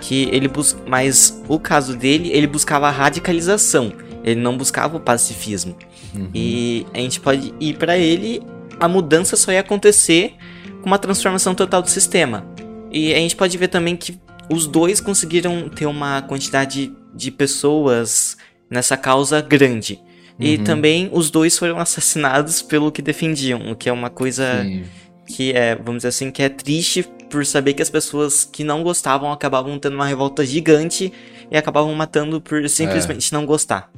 Que 0.00 0.28
ele 0.32 0.48
bus... 0.48 0.76
Mas 0.86 1.42
o 1.48 1.58
caso 1.58 1.96
dele, 1.96 2.30
ele 2.32 2.46
buscava 2.46 2.88
a 2.88 2.90
radicalização, 2.90 3.92
ele 4.22 4.40
não 4.40 4.56
buscava 4.56 4.96
o 4.96 5.00
pacifismo. 5.00 5.76
Uhum. 6.14 6.30
E 6.34 6.86
a 6.92 6.98
gente 6.98 7.20
pode 7.20 7.54
ir 7.60 7.76
para 7.76 7.96
ele, 7.96 8.42
a 8.78 8.88
mudança 8.88 9.36
só 9.36 9.52
ia 9.52 9.60
acontecer 9.60 10.34
com 10.80 10.86
uma 10.86 10.98
transformação 10.98 11.54
total 11.54 11.82
do 11.82 11.90
sistema. 11.90 12.46
E 12.90 13.12
a 13.12 13.18
gente 13.18 13.36
pode 13.36 13.56
ver 13.58 13.68
também 13.68 13.96
que 13.96 14.18
os 14.48 14.66
dois 14.66 15.00
conseguiram 15.00 15.68
ter 15.68 15.86
uma 15.86 16.22
quantidade 16.22 16.92
de 17.14 17.30
pessoas 17.30 18.36
nessa 18.70 18.96
causa 18.96 19.40
grande. 19.40 20.00
E 20.38 20.56
uhum. 20.56 20.64
também 20.64 21.08
os 21.12 21.30
dois 21.30 21.56
foram 21.56 21.78
assassinados 21.78 22.60
pelo 22.60 22.92
que 22.92 23.00
defendiam, 23.00 23.70
o 23.70 23.74
que 23.74 23.88
é 23.88 23.92
uma 23.92 24.10
coisa 24.10 24.62
Sim. 24.62 24.84
que 25.26 25.52
é, 25.52 25.74
vamos 25.74 26.00
dizer 26.00 26.08
assim, 26.08 26.30
que 26.30 26.42
é 26.42 26.48
triste 26.48 27.08
por 27.30 27.44
saber 27.44 27.74
que 27.74 27.82
as 27.82 27.90
pessoas 27.90 28.44
que 28.44 28.64
não 28.64 28.82
gostavam 28.82 29.32
acabavam 29.32 29.78
tendo 29.78 29.94
uma 29.94 30.06
revolta 30.06 30.44
gigante 30.44 31.12
e 31.50 31.56
acabavam 31.56 31.94
matando 31.94 32.40
por 32.40 32.68
simplesmente 32.68 33.32
é. 33.32 33.36
não 33.36 33.46
gostar. 33.46 33.90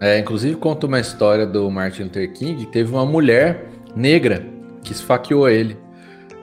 É, 0.00 0.18
inclusive 0.18 0.56
conta 0.56 0.86
uma 0.86 0.98
história 0.98 1.46
do 1.46 1.70
Martin 1.70 2.04
Luther 2.04 2.32
King, 2.32 2.66
teve 2.66 2.90
uma 2.92 3.06
mulher 3.06 3.68
negra 3.94 4.44
que 4.82 4.92
esfaqueou 4.92 5.48
ele. 5.48 5.76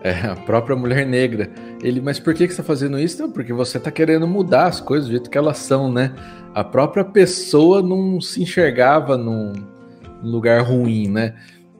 É, 0.01 0.11
a 0.27 0.35
própria 0.35 0.77
mulher 0.77 1.05
negra. 1.05 1.51
Ele, 1.83 1.99
mas 1.99 2.19
por 2.19 2.33
que, 2.33 2.47
que 2.47 2.53
você 2.53 2.61
está 2.61 2.63
fazendo 2.63 2.97
isso? 2.97 3.21
Não, 3.21 3.29
porque 3.29 3.51
você 3.51 3.77
está 3.77 3.91
querendo 3.91 4.25
mudar 4.25 4.67
as 4.67 4.79
coisas 4.79 5.07
do 5.07 5.11
jeito 5.11 5.29
que 5.29 5.37
elas 5.37 5.57
são, 5.57 5.91
né? 5.91 6.13
a 6.53 6.63
própria 6.63 7.03
pessoa 7.03 7.81
não 7.81 8.19
se 8.19 8.41
enxergava 8.41 9.17
num 9.17 9.53
lugar 10.23 10.61
ruim, 10.61 11.07
né? 11.07 11.35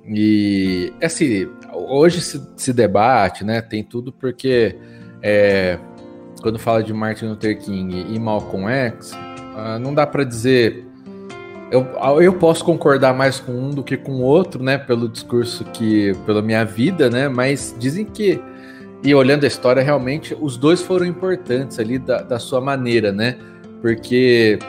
E 0.06 0.94
assim, 1.02 1.50
hoje 1.88 2.22
se, 2.22 2.42
se 2.56 2.74
debate, 2.74 3.44
né? 3.44 3.62
Tem 3.62 3.84
tudo 3.84 4.12
porque 4.12 4.76
é, 5.22 5.78
quando 6.42 6.58
fala 6.58 6.84
de 6.84 6.94
Martin 6.94 7.26
Luther 7.26 7.58
King 7.60 8.06
e 8.14 8.20
Malcolm 8.20 8.68
X, 8.68 9.12
uh, 9.12 9.80
não 9.80 9.94
dá 9.94 10.06
para 10.08 10.24
dizer. 10.24 10.86
Eu, 11.72 11.86
eu 12.20 12.34
posso 12.34 12.66
concordar 12.66 13.14
mais 13.14 13.40
com 13.40 13.52
um 13.52 13.70
do 13.70 13.84
que 13.84 13.96
com 13.96 14.14
o 14.14 14.22
outro, 14.22 14.64
né? 14.64 14.78
Pelo 14.78 15.08
discurso 15.08 15.64
que, 15.66 16.16
pela 16.26 16.42
minha 16.42 16.66
vida, 16.66 17.12
né? 17.12 17.30
Mas 17.30 17.76
dizem 17.78 18.06
que, 18.06 18.42
e 19.04 19.14
olhando 19.14 19.44
a 19.44 19.48
história, 19.48 19.84
realmente 19.84 20.36
os 20.42 20.58
dois 20.58 20.82
foram 20.82 21.06
importantes 21.06 21.78
ali 21.78 22.00
da, 22.00 22.24
da 22.24 22.40
sua 22.40 22.60
maneira, 22.60 23.12
né? 23.12 23.38
porque 23.82 24.60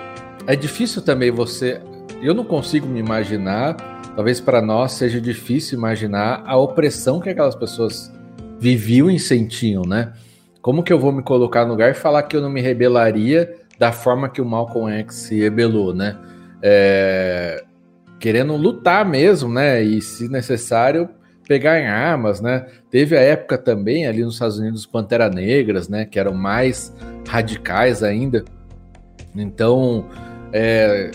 é 0.47 0.57
difícil 0.57 1.03
também 1.03 1.31
você. 1.31 1.81
Eu 2.23 2.35
não 2.35 2.45
consigo 2.45 2.87
me 2.87 3.01
imaginar, 3.01 3.77
talvez 4.15 4.41
para 4.41 4.61
nós 4.61 4.93
seja 4.93 5.21
difícil 5.21 5.79
imaginar 5.79 6.43
a 6.47 6.57
opressão 6.57 7.21
que 7.21 7.29
aquelas 7.29 7.55
pessoas 7.55 8.13
viviam 8.59 9.11
e 9.11 9.19
sentiam, 9.19 9.83
né? 9.83 10.13
Como 10.61 10.83
que 10.83 10.93
eu 10.93 10.99
vou 10.99 11.13
me 11.13 11.23
colocar 11.23 11.65
no 11.65 11.71
lugar 11.73 11.91
e 11.91 11.95
falar 11.95 12.23
que 12.25 12.37
eu 12.37 12.43
não 12.43 12.51
me 12.51 12.61
rebelaria 12.61 13.57
da 13.79 13.93
forma 13.93 14.29
que 14.29 14.43
o 14.43 14.45
Malcolm 14.45 14.93
X 14.93 15.15
se 15.15 15.41
rebelou, 15.41 15.95
né? 15.95 16.19
é, 16.63 17.63
querendo 18.19 18.55
lutar 18.57 19.05
mesmo, 19.05 19.53
né? 19.53 19.83
E 19.83 20.01
se 20.01 20.29
necessário 20.29 21.09
pegar 21.47 21.81
em 21.81 21.87
armas, 21.87 22.41
né? 22.41 22.67
Teve 22.91 23.17
a 23.17 23.21
época 23.21 23.59
também 23.59 24.07
ali 24.07 24.23
nos 24.23 24.35
Estados 24.35 24.59
Unidos 24.59 24.87
Pantera 24.87 25.29
Negras, 25.29 25.89
né? 25.89 26.05
Que 26.05 26.19
eram 26.19 26.35
mais 26.35 26.95
radicais 27.27 28.03
ainda. 28.03 28.45
Então, 29.35 30.07
é, 30.53 31.11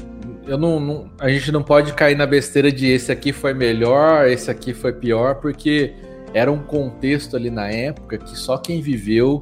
eu 0.48 0.58
não, 0.58 0.80
não, 0.80 1.10
a 1.20 1.30
gente 1.30 1.52
não 1.52 1.64
pode 1.64 1.94
cair 1.94 2.16
na 2.16 2.26
besteira 2.26 2.72
de 2.72 2.88
esse 2.88 3.12
aqui 3.12 3.32
foi 3.32 3.54
melhor, 3.54 4.28
esse 4.28 4.50
aqui 4.50 4.74
foi 4.74 4.94
pior, 4.94 5.36
porque 5.36 5.94
era 6.34 6.52
um 6.52 6.60
contexto 6.60 7.36
ali 7.36 7.50
na 7.50 7.70
época 7.70 8.18
que 8.18 8.38
só 8.38 8.58
quem 8.58 8.82
viveu 8.82 9.42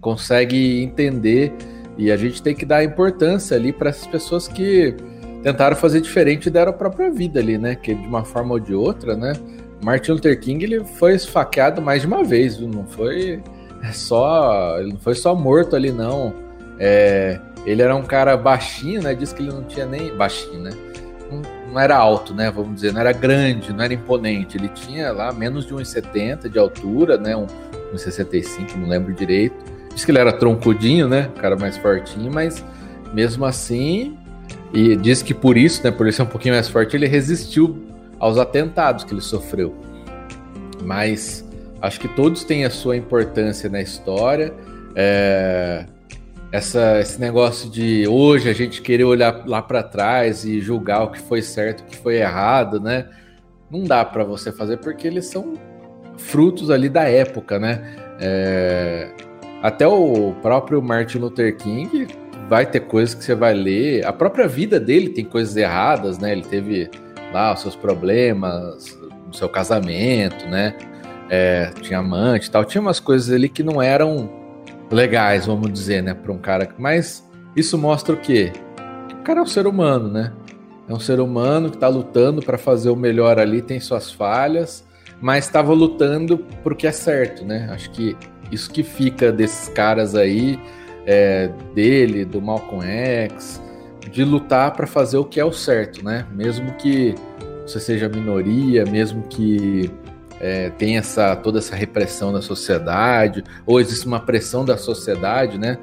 consegue 0.00 0.82
entender 0.82 1.52
e 1.98 2.12
a 2.12 2.16
gente 2.16 2.42
tem 2.42 2.54
que 2.54 2.64
dar 2.64 2.84
importância 2.84 3.56
ali 3.56 3.72
para 3.72 3.90
essas 3.90 4.06
pessoas 4.06 4.46
que 4.46 4.94
tentaram 5.42 5.76
fazer 5.76 6.00
diferente 6.00 6.46
e 6.46 6.50
deram 6.50 6.70
a 6.70 6.74
própria 6.74 7.10
vida 7.10 7.40
ali, 7.40 7.56
né? 7.56 7.74
Que 7.74 7.94
de 7.94 8.06
uma 8.06 8.24
forma 8.24 8.52
ou 8.52 8.60
de 8.60 8.74
outra, 8.74 9.16
né? 9.16 9.32
Martin 9.82 10.12
Luther 10.12 10.38
King 10.38 10.64
ele 10.64 10.84
foi 10.84 11.14
esfaqueado 11.14 11.80
mais 11.80 12.02
de 12.02 12.06
uma 12.06 12.22
vez, 12.22 12.56
viu? 12.56 12.68
Não 12.68 12.86
foi 12.86 13.42
só, 13.92 14.78
ele 14.78 14.92
não 14.92 15.00
foi 15.00 15.14
só 15.14 15.34
morto 15.34 15.74
ali 15.74 15.90
não. 15.90 16.34
É, 16.78 17.40
ele 17.66 17.82
era 17.82 17.94
um 17.94 18.04
cara 18.04 18.36
baixinho, 18.36 19.02
né? 19.02 19.14
Diz 19.14 19.32
que 19.32 19.42
ele 19.42 19.52
não 19.52 19.64
tinha 19.64 19.84
nem 19.84 20.14
baixinho, 20.14 20.62
né? 20.62 20.70
Não, 21.72 21.80
era 21.80 21.96
alto, 21.96 22.32
né? 22.32 22.50
Vamos 22.50 22.76
dizer, 22.76 22.92
não 22.92 23.00
era 23.00 23.12
grande, 23.12 23.72
não 23.72 23.82
era 23.82 23.92
imponente. 23.92 24.56
Ele 24.56 24.68
tinha 24.68 25.10
lá 25.10 25.32
menos 25.32 25.66
de 25.66 25.74
1,70 25.74 26.48
de 26.48 26.58
altura, 26.58 27.18
né? 27.18 27.36
Um, 27.36 27.46
1,65, 27.92 28.76
não 28.76 28.88
lembro 28.88 29.12
direito. 29.12 29.56
Diz 29.92 30.04
que 30.04 30.10
ele 30.10 30.18
era 30.18 30.32
troncudinho, 30.32 31.08
né? 31.08 31.28
O 31.36 31.40
cara 31.40 31.56
mais 31.56 31.76
fortinho, 31.76 32.32
mas 32.32 32.64
mesmo 33.12 33.44
assim, 33.44 34.16
e 34.72 34.94
diz 34.96 35.22
que 35.22 35.34
por 35.34 35.56
isso, 35.56 35.82
né? 35.82 35.90
Por 35.90 36.06
ele 36.06 36.12
ser 36.12 36.22
um 36.22 36.26
pouquinho 36.26 36.54
mais 36.54 36.68
forte, 36.68 36.96
ele 36.96 37.06
resistiu 37.06 37.84
aos 38.18 38.38
atentados 38.38 39.04
que 39.04 39.12
ele 39.12 39.20
sofreu. 39.20 39.74
Mas 40.82 41.44
acho 41.82 41.98
que 41.98 42.08
todos 42.08 42.44
têm 42.44 42.64
a 42.64 42.70
sua 42.70 42.96
importância 42.96 43.68
na 43.68 43.82
história. 43.82 44.54
É, 44.94 45.86
essa, 46.56 47.00
esse 47.00 47.20
negócio 47.20 47.68
de 47.68 48.08
hoje 48.08 48.48
a 48.48 48.52
gente 48.54 48.80
querer 48.80 49.04
olhar 49.04 49.46
lá 49.46 49.60
para 49.60 49.82
trás 49.82 50.44
e 50.44 50.58
julgar 50.58 51.04
o 51.04 51.10
que 51.10 51.20
foi 51.20 51.42
certo, 51.42 51.80
o 51.80 51.84
que 51.84 51.96
foi 51.98 52.16
errado, 52.16 52.80
né? 52.80 53.06
Não 53.70 53.84
dá 53.84 54.02
para 54.04 54.24
você 54.24 54.50
fazer 54.50 54.78
porque 54.78 55.06
eles 55.06 55.26
são 55.26 55.54
frutos 56.16 56.70
ali 56.70 56.88
da 56.88 57.02
época, 57.02 57.58
né? 57.58 57.94
É, 58.18 59.10
até 59.62 59.86
o 59.86 60.32
próprio 60.40 60.80
Martin 60.80 61.18
Luther 61.18 61.54
King 61.58 62.06
vai 62.48 62.64
ter 62.64 62.80
coisas 62.80 63.14
que 63.14 63.22
você 63.22 63.34
vai 63.34 63.52
ler. 63.52 64.06
A 64.06 64.12
própria 64.12 64.48
vida 64.48 64.80
dele 64.80 65.10
tem 65.10 65.26
coisas 65.26 65.54
erradas, 65.56 66.18
né? 66.18 66.32
Ele 66.32 66.42
teve 66.42 66.90
lá 67.34 67.52
os 67.52 67.60
seus 67.60 67.76
problemas 67.76 68.98
no 69.26 69.34
seu 69.34 69.48
casamento, 69.48 70.46
né? 70.46 70.74
É, 71.28 71.70
tinha 71.82 71.98
amante 71.98 72.48
e 72.48 72.50
tal. 72.50 72.64
Tinha 72.64 72.80
umas 72.80 72.98
coisas 72.98 73.30
ali 73.30 73.50
que 73.50 73.62
não 73.62 73.82
eram 73.82 74.45
legais, 74.90 75.46
vamos 75.46 75.72
dizer, 75.72 76.02
né, 76.02 76.14
para 76.14 76.32
um 76.32 76.38
cara. 76.38 76.68
Mas 76.78 77.26
isso 77.54 77.76
mostra 77.78 78.14
o 78.14 78.18
quê? 78.18 78.52
O 79.12 79.22
cara 79.22 79.40
é 79.40 79.42
um 79.42 79.46
ser 79.46 79.66
humano, 79.66 80.08
né? 80.08 80.32
É 80.88 80.92
um 80.92 81.00
ser 81.00 81.18
humano 81.18 81.68
que 81.68 81.76
está 81.76 81.88
lutando 81.88 82.40
para 82.40 82.56
fazer 82.56 82.90
o 82.90 82.96
melhor 82.96 83.38
ali, 83.38 83.60
tem 83.60 83.80
suas 83.80 84.12
falhas, 84.12 84.86
mas 85.20 85.44
estava 85.44 85.72
lutando 85.72 86.38
porque 86.62 86.86
é 86.86 86.92
certo, 86.92 87.44
né? 87.44 87.68
Acho 87.72 87.90
que 87.90 88.16
isso 88.52 88.70
que 88.70 88.84
fica 88.84 89.32
desses 89.32 89.68
caras 89.68 90.14
aí, 90.14 90.58
é, 91.04 91.50
dele, 91.74 92.24
do 92.24 92.40
Malcolm 92.40 92.84
X, 92.84 93.60
de 94.10 94.24
lutar 94.24 94.72
para 94.72 94.86
fazer 94.86 95.18
o 95.18 95.24
que 95.24 95.40
é 95.40 95.44
o 95.44 95.52
certo, 95.52 96.04
né? 96.04 96.24
Mesmo 96.32 96.72
que 96.74 97.14
você 97.66 97.80
seja 97.80 98.08
minoria, 98.08 98.84
mesmo 98.84 99.24
que 99.24 99.90
é, 100.40 100.70
tem 100.70 100.98
essa 100.98 101.34
toda 101.36 101.58
essa 101.58 101.74
repressão 101.74 102.32
da 102.32 102.42
sociedade, 102.42 103.42
ou 103.64 103.80
existe 103.80 104.06
uma 104.06 104.20
pressão 104.20 104.64
da 104.64 104.76
sociedade, 104.76 105.58
né? 105.58 105.78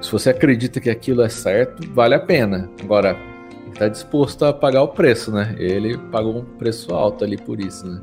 Se 0.00 0.12
você 0.12 0.30
acredita 0.30 0.80
que 0.80 0.90
aquilo 0.90 1.22
é 1.22 1.28
certo, 1.28 1.88
vale 1.92 2.14
a 2.14 2.20
pena. 2.20 2.70
Agora, 2.82 3.16
está 3.72 3.88
disposto 3.88 4.44
a 4.44 4.52
pagar 4.52 4.82
o 4.82 4.88
preço, 4.88 5.32
né? 5.32 5.54
Ele 5.58 5.96
pagou 5.96 6.38
um 6.38 6.44
preço 6.44 6.94
alto 6.94 7.24
ali 7.24 7.36
por 7.36 7.60
isso, 7.60 7.86
né? 7.86 8.02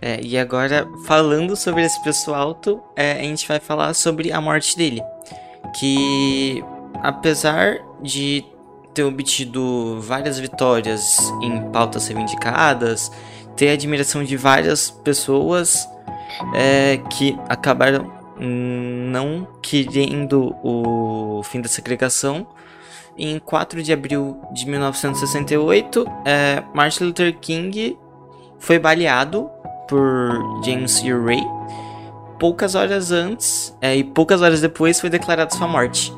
É, 0.00 0.20
e 0.20 0.36
agora, 0.36 0.88
falando 1.06 1.54
sobre 1.54 1.84
esse 1.84 2.02
preço 2.02 2.34
alto, 2.34 2.82
é, 2.96 3.12
a 3.12 3.22
gente 3.22 3.46
vai 3.46 3.60
falar 3.60 3.94
sobre 3.94 4.32
a 4.32 4.40
morte 4.40 4.76
dele. 4.76 5.00
Que, 5.78 6.62
apesar 7.02 7.76
de 8.02 8.44
ter 8.92 9.04
obtido 9.04 10.00
várias 10.00 10.38
vitórias 10.38 11.18
em 11.40 11.70
pautas 11.70 12.08
reivindicadas 12.08 13.10
ter 13.62 13.68
a 13.68 13.72
admiração 13.74 14.24
de 14.24 14.36
várias 14.36 14.90
pessoas 14.90 15.88
é, 16.52 17.00
que 17.08 17.38
acabaram 17.48 18.10
não 18.36 19.46
querendo 19.62 20.52
o 20.64 21.44
fim 21.44 21.60
da 21.60 21.68
segregação. 21.68 22.44
Em 23.16 23.38
4 23.38 23.80
de 23.80 23.92
abril 23.92 24.36
de 24.52 24.66
1968, 24.66 26.04
é, 26.24 26.64
Martin 26.74 27.04
Luther 27.04 27.38
King 27.38 27.96
foi 28.58 28.80
baleado 28.80 29.48
por 29.88 30.60
James 30.64 31.00
E. 31.00 31.12
Ray. 31.12 31.44
Poucas 32.40 32.74
horas 32.74 33.12
antes 33.12 33.76
é, 33.80 33.94
e 33.94 34.02
poucas 34.02 34.42
horas 34.42 34.60
depois 34.60 35.00
foi 35.00 35.08
declarada 35.08 35.54
sua 35.54 35.68
morte. 35.68 36.12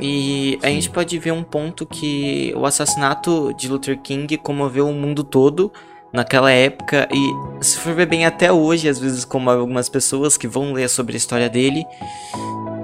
E 0.00 0.58
a 0.60 0.66
gente 0.66 0.90
pode 0.90 1.16
ver 1.20 1.30
um 1.30 1.44
ponto 1.44 1.86
que 1.86 2.52
o 2.56 2.66
assassinato 2.66 3.54
de 3.54 3.68
Luther 3.68 3.96
King 4.00 4.36
comoveu 4.38 4.88
o 4.88 4.92
mundo 4.92 5.22
todo 5.22 5.70
naquela 6.14 6.52
época 6.52 7.08
e 7.12 7.64
se 7.64 7.76
for 7.76 7.92
ver 7.92 8.06
bem 8.06 8.24
até 8.24 8.52
hoje, 8.52 8.88
às 8.88 9.00
vezes 9.00 9.24
como 9.24 9.50
algumas 9.50 9.88
pessoas 9.88 10.36
que 10.36 10.46
vão 10.46 10.72
ler 10.72 10.88
sobre 10.88 11.14
a 11.14 11.16
história 11.16 11.50
dele 11.50 11.84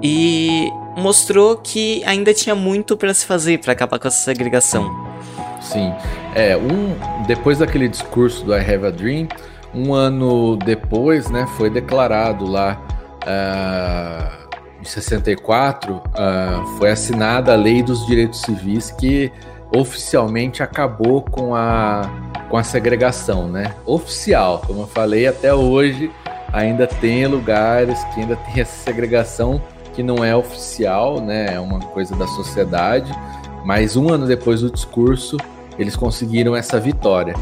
e 0.03 0.69
mostrou 0.97 1.55
que 1.55 2.03
ainda 2.03 2.33
tinha 2.33 2.53
muito 2.53 2.97
para 2.97 3.13
se 3.13 3.25
fazer 3.25 3.59
para 3.59 3.71
acabar 3.71 3.97
com 3.99 4.07
essa 4.09 4.17
segregação. 4.25 4.83
Sim, 5.61 5.93
é 6.35 6.57
um 6.57 7.25
depois 7.25 7.59
daquele 7.59 7.87
discurso 7.87 8.43
do 8.43 8.53
I 8.53 8.59
Have 8.59 8.87
a 8.87 8.91
Dream, 8.91 9.29
um 9.73 9.93
ano 9.93 10.57
depois, 10.57 11.29
né, 11.29 11.47
foi 11.55 11.69
declarado 11.69 12.45
lá 12.45 12.81
uh, 13.23 14.81
em 14.81 14.83
64, 14.83 15.93
uh, 15.95 16.01
foi 16.77 16.91
assinada 16.91 17.53
a 17.53 17.55
Lei 17.55 17.81
dos 17.81 18.05
Direitos 18.05 18.41
Civis 18.41 18.91
que 18.91 19.31
oficialmente 19.73 20.61
acabou 20.61 21.21
com 21.21 21.55
a 21.55 22.30
com 22.51 22.57
a 22.57 22.63
segregação, 22.63 23.47
né? 23.47 23.73
Oficial, 23.85 24.61
como 24.67 24.81
eu 24.81 24.87
falei, 24.87 25.25
até 25.25 25.53
hoje 25.53 26.11
ainda 26.51 26.85
tem 26.85 27.25
lugares 27.25 28.03
que 28.13 28.19
ainda 28.19 28.35
tem 28.35 28.61
essa 28.61 28.83
segregação 28.83 29.61
que 29.93 30.03
não 30.03 30.23
é 30.23 30.35
oficial, 30.35 31.21
né? 31.21 31.53
É 31.53 31.59
uma 31.61 31.79
coisa 31.79 32.13
da 32.13 32.27
sociedade. 32.27 33.09
Mas 33.63 33.95
um 33.95 34.11
ano 34.11 34.27
depois 34.27 34.59
do 34.59 34.69
discurso, 34.69 35.37
eles 35.79 35.95
conseguiram 35.95 36.53
essa 36.53 36.77
vitória. 36.77 37.33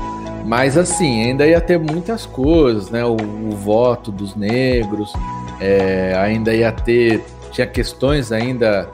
Mas 0.46 0.78
assim, 0.78 1.24
ainda 1.24 1.46
ia 1.48 1.60
ter 1.60 1.80
muitas 1.80 2.28
coisas, 2.28 2.92
né? 2.92 3.04
O, 3.04 3.16
o 3.16 3.52
voto 3.52 4.12
dos 4.12 4.36
negros, 4.36 5.12
é, 5.60 6.16
ainda 6.18 6.54
ia 6.54 6.72
ter. 6.72 7.24
Tinha 7.52 7.66
questões 7.66 8.32
ainda 8.32 8.88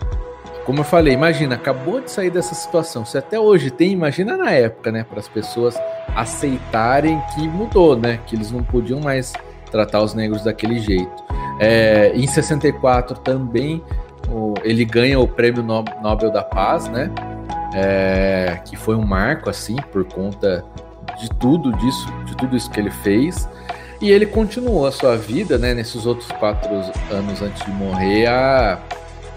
como 0.66 0.80
eu 0.80 0.84
falei, 0.84 1.14
imagina, 1.14 1.56
acabou 1.56 2.02
de 2.02 2.10
sair 2.10 2.32
dessa 2.32 2.56
situação. 2.56 3.06
Se 3.06 3.18
até 3.18 3.40
hoje 3.40 3.70
tem, 3.70 3.92
imagina 3.92 4.36
na 4.36 4.50
época, 4.52 4.92
né? 4.92 5.06
Para 5.08 5.20
as 5.20 5.28
pessoas 5.28 5.78
aceitarem 6.16 7.22
que 7.34 7.48
mudou, 7.48 7.96
né? 7.96 8.20
Que 8.26 8.36
eles 8.36 8.52
não 8.52 8.64
podiam 8.64 9.00
mais 9.00 9.32
tratar 9.70 10.02
os 10.02 10.16
negros 10.16 10.44
daquele 10.44 10.80
jeito. 10.80 11.24
É, 11.60 12.12
em 12.16 12.26
64 12.26 13.20
também 13.20 13.82
o, 14.28 14.56
ele 14.64 14.84
ganha 14.84 15.20
o 15.20 15.28
prêmio 15.28 15.62
Nobel 15.62 16.32
da 16.32 16.44
Paz, 16.44 16.88
né? 16.88 17.12
É, 17.76 18.60
que 18.66 18.76
foi 18.76 18.96
um 18.96 19.06
marco, 19.06 19.52
assim, 19.52 19.76
por 19.92 20.04
conta 20.06 20.66
de 21.20 21.30
tudo 21.40 21.72
disso, 21.74 22.12
de 22.26 22.36
tudo 22.36 22.58
isso 22.58 22.72
que 22.72 22.80
ele 22.80 22.92
fez. 22.92 23.48
E 24.02 24.10
ele 24.10 24.26
continuou 24.26 24.88
a 24.88 24.92
sua 24.92 25.16
vida, 25.16 25.60
né? 25.60 25.76
Nesses 25.76 26.08
outros 26.08 26.32
quatro 26.34 26.74
anos 27.12 27.42
antes 27.42 27.64
de 27.64 27.72
morrer, 27.72 28.26
a 28.26 28.80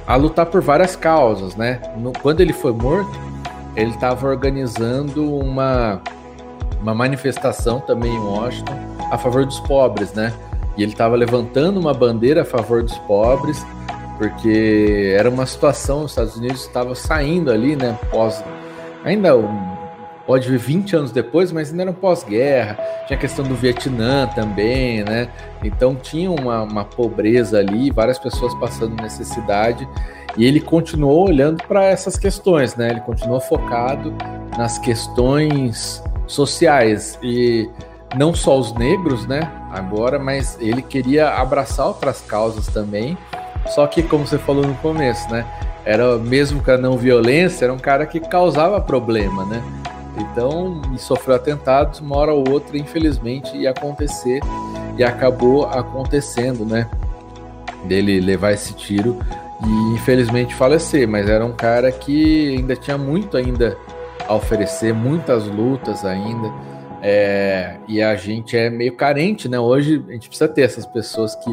a 0.08 0.16
lutar 0.16 0.46
por 0.46 0.62
várias 0.62 0.96
causas, 0.96 1.54
né? 1.54 1.82
No, 1.98 2.14
quando 2.14 2.40
ele 2.40 2.54
foi 2.54 2.72
morto, 2.72 3.12
ele 3.76 3.90
estava 3.90 4.26
organizando 4.26 5.36
uma, 5.36 6.00
uma 6.80 6.94
manifestação 6.94 7.78
também 7.80 8.10
em 8.14 8.18
Washington 8.18 8.72
a 9.12 9.18
favor 9.18 9.44
dos 9.44 9.60
pobres, 9.60 10.14
né? 10.14 10.32
E 10.78 10.82
ele 10.82 10.92
estava 10.92 11.14
levantando 11.14 11.78
uma 11.78 11.92
bandeira 11.92 12.40
a 12.40 12.44
favor 12.44 12.82
dos 12.82 12.96
pobres, 13.00 13.62
porque 14.16 15.14
era 15.14 15.28
uma 15.28 15.44
situação, 15.44 16.04
os 16.04 16.12
Estados 16.12 16.36
Unidos 16.36 16.62
estava 16.62 16.94
saindo 16.94 17.52
ali, 17.52 17.76
né? 17.76 17.98
Pós, 18.10 18.42
ainda 19.04 19.36
pode 20.28 20.46
vir 20.46 20.58
20 20.58 20.94
anos 20.94 21.10
depois, 21.10 21.50
mas 21.50 21.70
ainda 21.70 21.84
era 21.84 21.92
pós-guerra, 21.94 22.74
tinha 23.06 23.16
a 23.16 23.20
questão 23.20 23.42
do 23.46 23.54
Vietnã 23.54 24.26
também, 24.26 25.02
né? 25.02 25.30
Então 25.64 25.96
tinha 25.96 26.30
uma, 26.30 26.64
uma 26.64 26.84
pobreza 26.84 27.58
ali, 27.58 27.90
várias 27.90 28.18
pessoas 28.18 28.54
passando 28.56 28.94
necessidade, 29.02 29.88
E 30.36 30.44
ele 30.44 30.60
continuou 30.60 31.26
olhando 31.26 31.64
para 31.66 31.82
essas 31.82 32.18
questões, 32.18 32.76
né? 32.76 32.90
Ele 32.90 33.00
continuou 33.00 33.40
focado 33.40 34.14
nas 34.56 34.78
questões 34.78 36.04
sociais 36.26 37.18
e 37.22 37.66
não 38.14 38.34
só 38.34 38.58
os 38.58 38.74
negros, 38.74 39.26
né? 39.26 39.50
Agora, 39.72 40.18
mas 40.18 40.58
ele 40.60 40.82
queria 40.82 41.30
abraçar 41.30 41.86
outras 41.86 42.20
causas 42.20 42.66
também. 42.66 43.16
Só 43.68 43.86
que, 43.86 44.02
como 44.02 44.26
você 44.26 44.38
falou 44.38 44.66
no 44.66 44.74
começo, 44.74 45.28
né? 45.30 45.46
Era 45.86 46.18
mesmo 46.18 46.62
com 46.62 46.70
a 46.70 46.76
não 46.76 46.98
violência, 46.98 47.64
era 47.64 47.72
um 47.72 47.78
cara 47.78 48.04
que 48.04 48.20
causava 48.20 48.78
problema, 48.78 49.46
né? 49.46 49.62
Então, 50.18 50.82
sofreu 50.98 51.36
atentados, 51.36 52.00
uma 52.00 52.16
hora 52.16 52.32
ou 52.32 52.48
outra, 52.50 52.76
infelizmente, 52.76 53.56
ia 53.56 53.70
acontecer 53.70 54.40
e 54.96 55.04
acabou 55.04 55.66
acontecendo, 55.66 56.64
né? 56.64 56.88
Dele 57.84 58.20
levar 58.20 58.52
esse 58.52 58.74
tiro 58.74 59.18
e 59.64 59.94
infelizmente 59.94 60.54
falecer, 60.54 61.06
mas 61.06 61.28
era 61.28 61.44
um 61.44 61.52
cara 61.52 61.90
que 61.90 62.56
ainda 62.56 62.74
tinha 62.76 62.98
muito 62.98 63.36
ainda 63.36 63.76
a 64.26 64.34
oferecer, 64.34 64.92
muitas 64.92 65.46
lutas 65.46 66.04
ainda. 66.04 66.52
É, 67.00 67.76
e 67.86 68.02
a 68.02 68.16
gente 68.16 68.56
é 68.56 68.68
meio 68.68 68.96
carente, 68.96 69.48
né? 69.48 69.58
Hoje 69.58 70.04
a 70.08 70.12
gente 70.12 70.28
precisa 70.28 70.48
ter 70.48 70.62
essas 70.62 70.84
pessoas 70.84 71.34
que, 71.36 71.50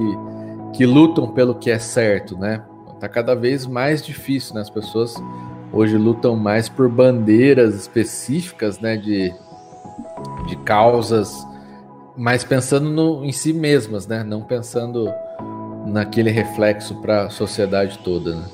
que 0.73 0.85
lutam 0.85 1.27
pelo 1.27 1.55
que 1.55 1.69
é 1.69 1.77
certo, 1.77 2.37
né? 2.37 2.63
Tá 2.99 3.07
cada 3.07 3.35
vez 3.35 3.67
mais 3.67 4.03
difícil, 4.03 4.55
né? 4.55 4.61
As 4.61 4.69
pessoas 4.69 5.15
hoje 5.75 5.97
lutam 5.97 6.37
mais 6.37 6.69
por 6.69 6.87
bandeiras 6.87 7.75
específicas, 7.75 8.79
né? 8.79 8.95
De, 8.95 9.33
de 10.47 10.55
causas, 10.63 11.45
mas 12.15 12.45
pensando 12.45 12.89
no, 12.89 13.25
em 13.25 13.33
si 13.33 13.51
mesmas, 13.51 14.07
né? 14.07 14.23
Não 14.23 14.41
pensando 14.41 15.11
naquele 15.85 16.31
reflexo 16.31 16.95
para 17.01 17.25
a 17.25 17.29
sociedade 17.29 17.99
toda, 17.99 18.35
né? 18.35 18.45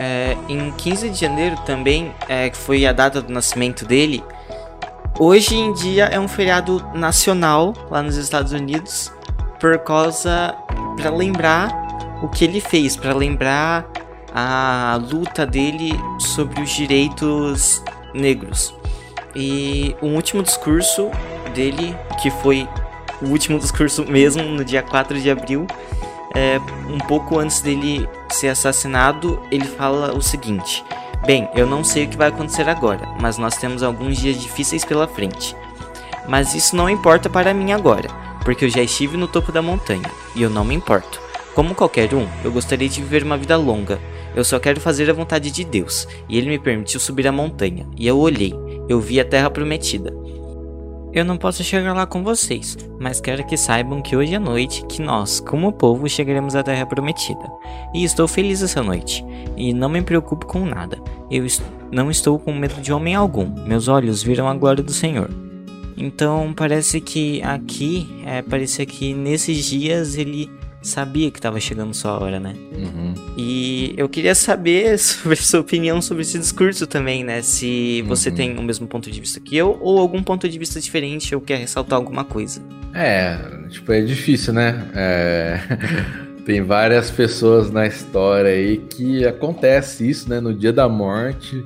É, 0.00 0.36
em 0.48 0.72
15 0.72 1.10
de 1.10 1.20
janeiro 1.20 1.56
também, 1.64 2.12
é, 2.28 2.50
que 2.50 2.56
foi 2.56 2.86
a 2.86 2.92
data 2.92 3.20
do 3.20 3.32
nascimento 3.32 3.84
dele, 3.84 4.24
hoje 5.18 5.54
em 5.54 5.72
dia 5.74 6.06
é 6.06 6.18
um 6.18 6.26
feriado 6.26 6.82
nacional 6.94 7.74
lá 7.90 8.02
nos 8.02 8.16
Estados 8.16 8.52
Unidos, 8.52 9.12
por 9.60 9.78
causa 9.80 10.54
para 10.96 11.10
lembrar 11.10 11.70
o 12.22 12.28
que 12.28 12.44
ele 12.44 12.62
fez, 12.62 12.96
para 12.96 13.14
lembrar 13.14 13.86
a 14.34 14.98
luta 15.10 15.46
dele 15.46 15.92
sobre 16.18 16.60
os 16.60 16.70
direitos 16.70 17.82
negros. 18.14 18.74
E 19.34 19.94
o 20.00 20.06
último 20.06 20.42
discurso 20.42 21.10
dele, 21.54 21.96
que 22.20 22.30
foi 22.30 22.68
o 23.22 23.26
último 23.26 23.58
discurso 23.58 24.04
mesmo, 24.04 24.42
no 24.42 24.64
dia 24.64 24.82
4 24.82 25.20
de 25.20 25.30
abril, 25.30 25.66
é, 26.34 26.58
um 26.88 26.98
pouco 26.98 27.38
antes 27.38 27.60
dele 27.60 28.08
ser 28.30 28.48
assassinado, 28.48 29.40
ele 29.50 29.64
fala 29.64 30.14
o 30.16 30.22
seguinte: 30.22 30.84
Bem, 31.26 31.48
eu 31.54 31.66
não 31.66 31.84
sei 31.84 32.04
o 32.04 32.08
que 32.08 32.16
vai 32.16 32.28
acontecer 32.28 32.68
agora, 32.68 33.06
mas 33.20 33.36
nós 33.36 33.56
temos 33.56 33.82
alguns 33.82 34.18
dias 34.18 34.40
difíceis 34.40 34.84
pela 34.84 35.06
frente. 35.06 35.54
Mas 36.26 36.54
isso 36.54 36.76
não 36.76 36.88
importa 36.88 37.28
para 37.28 37.52
mim 37.52 37.72
agora, 37.72 38.08
porque 38.44 38.64
eu 38.64 38.70
já 38.70 38.82
estive 38.82 39.16
no 39.16 39.28
topo 39.28 39.52
da 39.52 39.60
montanha 39.60 40.10
e 40.34 40.42
eu 40.42 40.50
não 40.50 40.64
me 40.64 40.74
importo. 40.74 41.20
Como 41.54 41.74
qualquer 41.74 42.14
um, 42.14 42.26
eu 42.44 42.52
gostaria 42.52 42.88
de 42.88 43.02
viver 43.02 43.22
uma 43.24 43.36
vida 43.36 43.56
longa. 43.56 44.00
Eu 44.34 44.44
só 44.44 44.58
quero 44.58 44.80
fazer 44.80 45.10
a 45.10 45.14
vontade 45.14 45.50
de 45.50 45.64
Deus, 45.64 46.06
e 46.28 46.38
ele 46.38 46.48
me 46.48 46.58
permitiu 46.58 47.00
subir 47.00 47.26
a 47.26 47.32
montanha, 47.32 47.86
e 47.96 48.06
eu 48.06 48.18
olhei, 48.18 48.54
eu 48.88 49.00
vi 49.00 49.20
a 49.20 49.24
terra 49.24 49.50
prometida. 49.50 50.12
Eu 51.12 51.24
não 51.24 51.36
posso 51.36 51.64
chegar 51.64 51.92
lá 51.92 52.06
com 52.06 52.22
vocês, 52.22 52.78
mas 53.00 53.20
quero 53.20 53.44
que 53.44 53.56
saibam 53.56 54.00
que 54.00 54.14
hoje 54.14 54.36
à 54.36 54.38
noite 54.38 54.84
que 54.86 55.02
nós, 55.02 55.40
como 55.40 55.72
povo, 55.72 56.08
chegaremos 56.08 56.54
à 56.54 56.62
Terra 56.62 56.86
Prometida. 56.86 57.50
E 57.92 58.04
estou 58.04 58.28
feliz 58.28 58.62
essa 58.62 58.80
noite, 58.80 59.24
e 59.56 59.74
não 59.74 59.88
me 59.88 60.02
preocupo 60.02 60.46
com 60.46 60.64
nada. 60.64 61.02
Eu 61.28 61.44
est 61.44 61.62
não 61.90 62.08
estou 62.08 62.38
com 62.38 62.54
medo 62.54 62.80
de 62.80 62.92
homem 62.92 63.16
algum. 63.16 63.52
Meus 63.66 63.88
olhos 63.88 64.22
viram 64.22 64.46
a 64.46 64.54
glória 64.54 64.84
do 64.84 64.92
Senhor. 64.92 65.28
Então 65.96 66.54
parece 66.54 67.00
que 67.00 67.42
aqui, 67.42 68.08
é, 68.24 68.42
parece 68.42 68.86
que 68.86 69.12
nesses 69.12 69.64
dias 69.64 70.16
ele 70.16 70.48
sabia 70.82 71.30
que 71.30 71.38
estava 71.38 71.60
chegando 71.60 71.94
sua 71.94 72.18
hora, 72.18 72.40
né? 72.40 72.54
Uhum. 72.72 73.14
E 73.36 73.94
eu 73.96 74.08
queria 74.08 74.34
saber 74.34 74.96
sobre 74.98 75.36
sua 75.36 75.60
opinião 75.60 76.00
sobre 76.00 76.22
esse 76.22 76.38
discurso 76.38 76.86
também, 76.86 77.22
né? 77.22 77.42
Se 77.42 78.02
você 78.02 78.30
uhum. 78.30 78.34
tem 78.34 78.58
o 78.58 78.62
mesmo 78.62 78.86
ponto 78.86 79.10
de 79.10 79.20
vista 79.20 79.40
que 79.40 79.56
eu 79.56 79.78
ou 79.80 79.98
algum 79.98 80.22
ponto 80.22 80.48
de 80.48 80.58
vista 80.58 80.80
diferente 80.80 81.34
ou 81.34 81.40
quer 81.40 81.58
ressaltar 81.58 81.96
alguma 81.96 82.24
coisa. 82.24 82.62
É, 82.94 83.38
tipo, 83.68 83.92
é 83.92 84.00
difícil, 84.00 84.52
né? 84.52 84.88
É... 84.94 85.60
tem 86.44 86.62
várias 86.62 87.10
pessoas 87.10 87.70
na 87.70 87.86
história 87.86 88.50
aí 88.50 88.78
que 88.78 89.24
acontece 89.26 90.08
isso, 90.08 90.28
né? 90.28 90.40
No 90.40 90.54
dia 90.54 90.72
da 90.72 90.88
morte, 90.88 91.62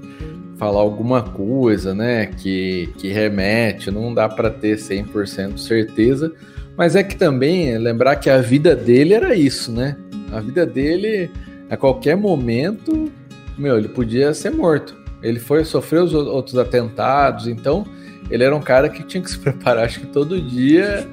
falar 0.59 0.81
alguma 0.81 1.23
coisa, 1.23 1.95
né? 1.95 2.27
Que, 2.27 2.93
que 2.99 3.09
remete, 3.09 3.91
não 3.91 4.13
dá 4.13 4.29
para 4.29 4.51
ter 4.51 4.77
100% 4.77 5.57
certeza 5.59 6.33
mas 6.77 6.97
é 6.97 7.03
que 7.03 7.17
também 7.17 7.73
é 7.73 7.79
lembrar 7.79 8.17
que 8.17 8.29
a 8.29 8.39
vida 8.39 8.75
dele 8.75 9.15
era 9.15 9.35
isso, 9.35 9.71
né? 9.71 9.97
A 10.33 10.41
vida 10.41 10.67
dele, 10.67 11.31
a 11.71 11.77
qualquer 11.77 12.17
momento, 12.17 13.11
meu, 13.57 13.79
ele 13.79 13.89
podia 13.89 14.35
ser 14.35 14.51
morto. 14.51 14.97
Ele 15.23 15.39
foi 15.39 15.65
sofrer 15.65 16.03
os 16.03 16.13
outros 16.13 16.59
atentados, 16.59 17.47
então 17.47 17.87
ele 18.31 18.43
era 18.43 18.55
um 18.55 18.61
cara 18.61 18.89
que 18.89 19.03
tinha 19.03 19.23
que 19.23 19.31
se 19.31 19.39
preparar, 19.41 19.85
acho 19.85 20.01
que 20.01 20.07
todo 20.07 20.41
dia, 20.41 21.07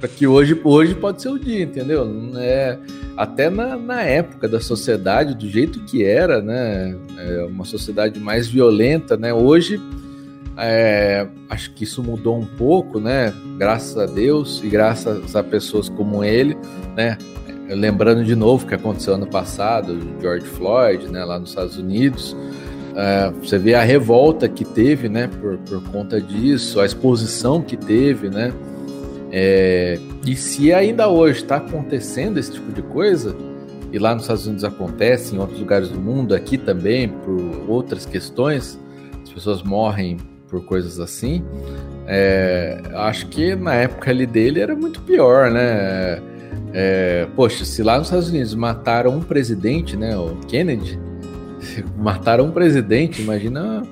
para 0.00 0.08
que 0.08 0.26
hoje, 0.26 0.60
hoje 0.64 0.94
pode 0.94 1.22
ser 1.22 1.28
o 1.28 1.38
dia, 1.38 1.62
entendeu? 1.62 2.06
É, 2.36 2.76
até 3.16 3.48
na, 3.48 3.76
na 3.76 4.02
época 4.02 4.48
da 4.48 4.60
sociedade, 4.60 5.34
do 5.34 5.48
jeito 5.48 5.80
que 5.84 6.04
era, 6.04 6.42
né? 6.42 6.96
É 7.18 7.44
uma 7.44 7.64
sociedade 7.64 8.18
mais 8.18 8.48
violenta, 8.48 9.16
né? 9.16 9.32
Hoje 9.32 9.80
é, 10.56 11.26
acho 11.50 11.72
que 11.72 11.84
isso 11.84 12.02
mudou 12.02 12.38
um 12.38 12.46
pouco, 12.46 13.00
né? 13.00 13.32
Graças 13.58 13.96
a 13.96 14.06
Deus 14.06 14.62
e 14.62 14.68
graças 14.68 15.34
a 15.34 15.42
pessoas 15.42 15.88
como 15.88 16.22
ele, 16.22 16.56
né? 16.96 17.18
Lembrando 17.68 18.24
de 18.24 18.36
novo 18.36 18.64
o 18.64 18.68
que 18.68 18.74
aconteceu 18.74 19.14
ano 19.14 19.26
passado, 19.26 19.98
George 20.20 20.46
Floyd, 20.46 21.08
né? 21.08 21.24
Lá 21.24 21.38
nos 21.38 21.50
Estados 21.50 21.76
Unidos, 21.76 22.36
é, 22.94 23.30
você 23.30 23.58
vê 23.58 23.74
a 23.74 23.82
revolta 23.82 24.48
que 24.48 24.64
teve, 24.64 25.08
né? 25.08 25.28
Por, 25.40 25.58
por 25.58 25.82
conta 25.90 26.20
disso, 26.20 26.80
a 26.80 26.86
exposição 26.86 27.60
que 27.60 27.76
teve, 27.76 28.28
né? 28.28 28.52
É, 29.32 29.98
e 30.24 30.36
se 30.36 30.72
ainda 30.72 31.08
hoje 31.08 31.40
está 31.42 31.56
acontecendo 31.56 32.38
esse 32.38 32.52
tipo 32.52 32.70
de 32.70 32.82
coisa, 32.82 33.34
e 33.92 33.98
lá 33.98 34.14
nos 34.14 34.24
Estados 34.24 34.46
Unidos 34.46 34.64
acontece, 34.64 35.34
em 35.34 35.38
outros 35.38 35.58
lugares 35.58 35.88
do 35.88 36.00
mundo, 36.00 36.34
aqui 36.34 36.56
também, 36.56 37.08
por 37.08 37.40
outras 37.68 38.06
questões, 38.06 38.78
as 39.24 39.32
pessoas 39.32 39.62
morrem 39.62 40.18
por 40.54 40.64
coisas 40.64 41.00
assim. 41.00 41.44
É, 42.06 42.80
acho 42.94 43.26
que 43.26 43.56
na 43.56 43.74
época 43.74 44.10
ali 44.10 44.26
dele 44.26 44.60
era 44.60 44.76
muito 44.76 45.00
pior, 45.02 45.50
né? 45.50 46.22
É, 46.72 47.26
poxa, 47.34 47.64
se 47.64 47.82
lá 47.82 47.98
nos 47.98 48.06
Estados 48.06 48.28
Unidos 48.28 48.54
mataram 48.54 49.16
um 49.16 49.20
presidente, 49.20 49.96
né? 49.96 50.16
O 50.16 50.36
Kennedy, 50.46 50.98
mataram 51.98 52.46
um 52.46 52.50
presidente, 52.52 53.20
imagina 53.20 53.82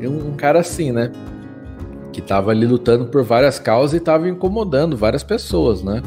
um 0.00 0.34
cara 0.34 0.60
assim, 0.60 0.92
né? 0.92 1.10
Que 2.12 2.20
tava 2.20 2.50
ali 2.50 2.66
lutando 2.66 3.06
por 3.06 3.24
várias 3.24 3.58
causas 3.58 4.00
e 4.00 4.00
tava 4.00 4.28
incomodando 4.28 4.96
várias 4.96 5.24
pessoas, 5.24 5.82
né? 5.82 6.02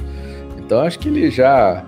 Então 0.57 0.79
acho 0.81 0.97
que 0.99 1.09
ele 1.09 1.29
já. 1.29 1.83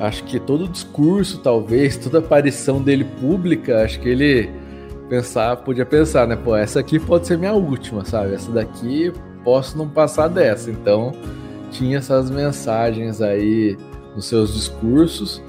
Acho 0.00 0.24
que 0.24 0.40
todo 0.40 0.64
o 0.64 0.68
discurso, 0.68 1.38
talvez, 1.38 1.96
toda 1.96 2.18
aparição 2.18 2.82
dele 2.82 3.04
pública, 3.04 3.84
acho 3.84 4.00
que 4.00 4.08
ele 4.08 4.50
pensar, 5.14 5.56
podia 5.58 5.86
pensar, 5.86 6.26
né? 6.26 6.34
Pô, 6.34 6.56
essa 6.56 6.80
aqui 6.80 6.98
pode 6.98 7.26
ser 7.26 7.38
minha 7.38 7.52
última, 7.52 8.04
sabe? 8.04 8.34
Essa 8.34 8.50
daqui 8.50 9.12
posso 9.44 9.78
não 9.78 9.88
passar 9.88 10.28
dessa. 10.28 10.70
Então, 10.70 11.12
tinha 11.70 11.98
essas 11.98 12.30
mensagens 12.30 13.20
aí 13.20 13.76
nos 14.14 14.26
seus 14.26 14.52
discursos. 14.54 15.42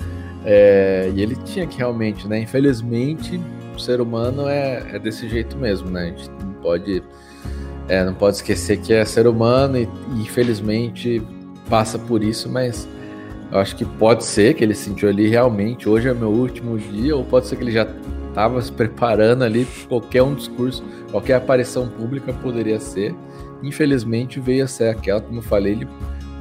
É, 0.45 1.11
e 1.15 1.21
ele 1.21 1.35
tinha 1.37 1.65
que 1.65 1.77
realmente, 1.77 2.27
né? 2.27 2.39
Infelizmente, 2.39 3.41
o 3.75 3.79
ser 3.79 3.99
humano 3.99 4.47
é, 4.47 4.83
é 4.93 4.99
desse 4.99 5.27
jeito 5.27 5.57
mesmo, 5.57 5.89
né? 5.89 6.03
A 6.03 6.05
gente 6.05 6.29
não 6.29 6.53
pode, 6.61 7.01
é, 7.87 8.03
não 8.05 8.13
pode 8.13 8.35
esquecer 8.35 8.77
que 8.77 8.93
é 8.93 9.03
ser 9.03 9.25
humano 9.25 9.77
e, 9.77 9.89
e 10.15 10.21
infelizmente 10.21 11.21
passa 11.67 11.97
por 11.97 12.23
isso, 12.23 12.47
mas 12.47 12.87
eu 13.51 13.57
acho 13.57 13.75
que 13.75 13.83
pode 13.83 14.23
ser 14.23 14.53
que 14.53 14.63
ele 14.63 14.75
sentiu 14.75 15.09
ali 15.09 15.27
realmente 15.27 15.89
hoje 15.89 16.07
é 16.07 16.13
meu 16.13 16.29
último 16.29 16.77
dia, 16.77 17.15
ou 17.15 17.23
pode 17.23 17.47
ser 17.47 17.55
que 17.55 17.63
ele 17.63 17.71
já 17.71 17.87
estava 18.35 18.61
se 18.61 18.69
preparando 18.69 19.45
ali, 19.45 19.65
qualquer 19.87 20.21
um 20.21 20.35
discurso, 20.35 20.83
qualquer 21.09 21.35
aparição 21.35 21.87
pública 21.87 22.33
poderia 22.33 22.81
ser. 22.81 23.15
Infelizmente 23.63 24.41
veio 24.41 24.65
a 24.65 24.67
ser 24.67 24.89
aquela, 24.89 25.21
como 25.21 25.39
eu 25.39 25.41
falei, 25.41 25.71
ele 25.71 25.87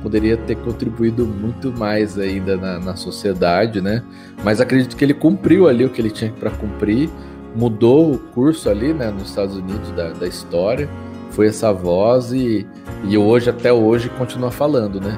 poderia 0.03 0.37
ter 0.37 0.57
contribuído 0.57 1.25
muito 1.25 1.73
mais 1.79 2.19
ainda 2.19 2.57
na, 2.57 2.81
na 2.81 2.97
sociedade, 2.97 3.81
né? 3.81 4.03
Mas 4.43 4.61
acredito 4.61 4.97
que 4.97 5.05
ele 5.05 5.15
cumpriu 5.15 5.69
ali 5.69 5.85
o 5.85 5.89
que 5.89 6.01
ele 6.01 6.11
tinha 6.11 6.33
para 6.33 6.51
cumprir, 6.51 7.09
mudou 7.55 8.13
o 8.13 8.19
curso 8.19 8.69
ali, 8.69 8.93
né, 8.93 9.13
nos 9.13 9.29
Estados 9.29 9.57
Unidos 9.57 9.93
da, 9.93 10.11
da 10.11 10.27
história, 10.27 10.89
foi 11.31 11.47
essa 11.47 11.73
voz 11.73 12.33
e, 12.33 12.67
e 13.05 13.17
hoje, 13.17 13.49
até 13.49 13.73
hoje, 13.73 14.09
continua 14.11 14.51
falando, 14.51 15.01
né? 15.01 15.17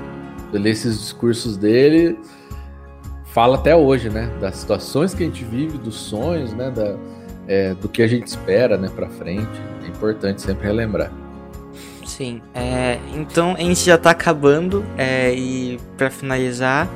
Li 0.52 0.70
esses 0.70 0.98
discursos 0.98 1.56
dele, 1.56 2.18
fala 3.36 3.56
até 3.56 3.76
hoje, 3.76 4.08
né? 4.08 4.30
Das 4.40 4.56
situações 4.56 5.12
que 5.12 5.22
a 5.22 5.26
gente 5.26 5.44
vive, 5.44 5.76
dos 5.76 5.94
sonhos, 5.94 6.54
né? 6.54 6.70
Da, 6.70 6.96
é, 7.46 7.74
do 7.74 7.86
que 7.86 8.00
a 8.00 8.06
gente 8.06 8.26
espera, 8.26 8.78
né? 8.78 8.88
Para 8.88 9.10
frente. 9.10 9.60
É 9.84 9.88
importante 9.88 10.40
sempre 10.40 10.66
relembrar. 10.66 11.12
Sim. 12.06 12.40
É, 12.54 12.98
então 13.14 13.52
a 13.52 13.60
gente 13.60 13.84
já 13.84 13.98
tá 13.98 14.08
acabando 14.08 14.82
é, 14.96 15.34
e 15.34 15.78
para 15.98 16.08
finalizar 16.08 16.88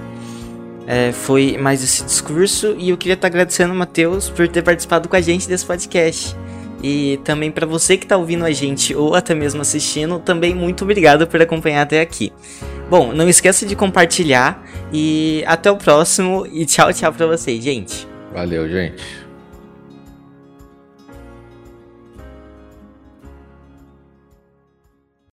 é, 0.87 1.13
foi 1.13 1.59
mais 1.59 1.85
esse 1.85 2.03
discurso 2.05 2.75
e 2.79 2.89
eu 2.89 2.97
queria 2.97 3.15
estar 3.15 3.29
tá 3.29 3.33
agradecendo, 3.33 3.75
Matheus, 3.75 4.31
por 4.31 4.49
ter 4.49 4.63
participado 4.63 5.11
com 5.11 5.17
a 5.17 5.21
gente 5.21 5.47
desse 5.47 5.67
podcast. 5.67 6.35
E 6.83 7.21
também 7.23 7.51
para 7.51 7.67
você 7.67 7.99
que 7.99 8.07
está 8.07 8.17
ouvindo 8.17 8.47
a 8.47 8.51
gente 8.51 8.95
ou 8.95 9.15
até 9.15 9.35
mesmo 9.35 9.61
assistindo, 9.61 10.19
também 10.19 10.55
muito 10.55 10.85
obrigado 10.85 11.27
por 11.27 11.43
acompanhar 11.43 11.83
até 11.83 12.01
aqui. 12.01 12.33
Bom, 12.91 13.13
não 13.13 13.29
esqueça 13.29 13.65
de 13.65 13.77
compartilhar 13.77 14.61
e 14.93 15.45
até 15.47 15.71
o 15.71 15.77
próximo 15.77 16.45
e 16.53 16.67
tchau, 16.67 16.93
tchau 16.93 17.13
para 17.13 17.25
vocês, 17.25 17.63
gente. 17.63 18.05
Valeu, 18.33 18.69
gente. 18.69 19.01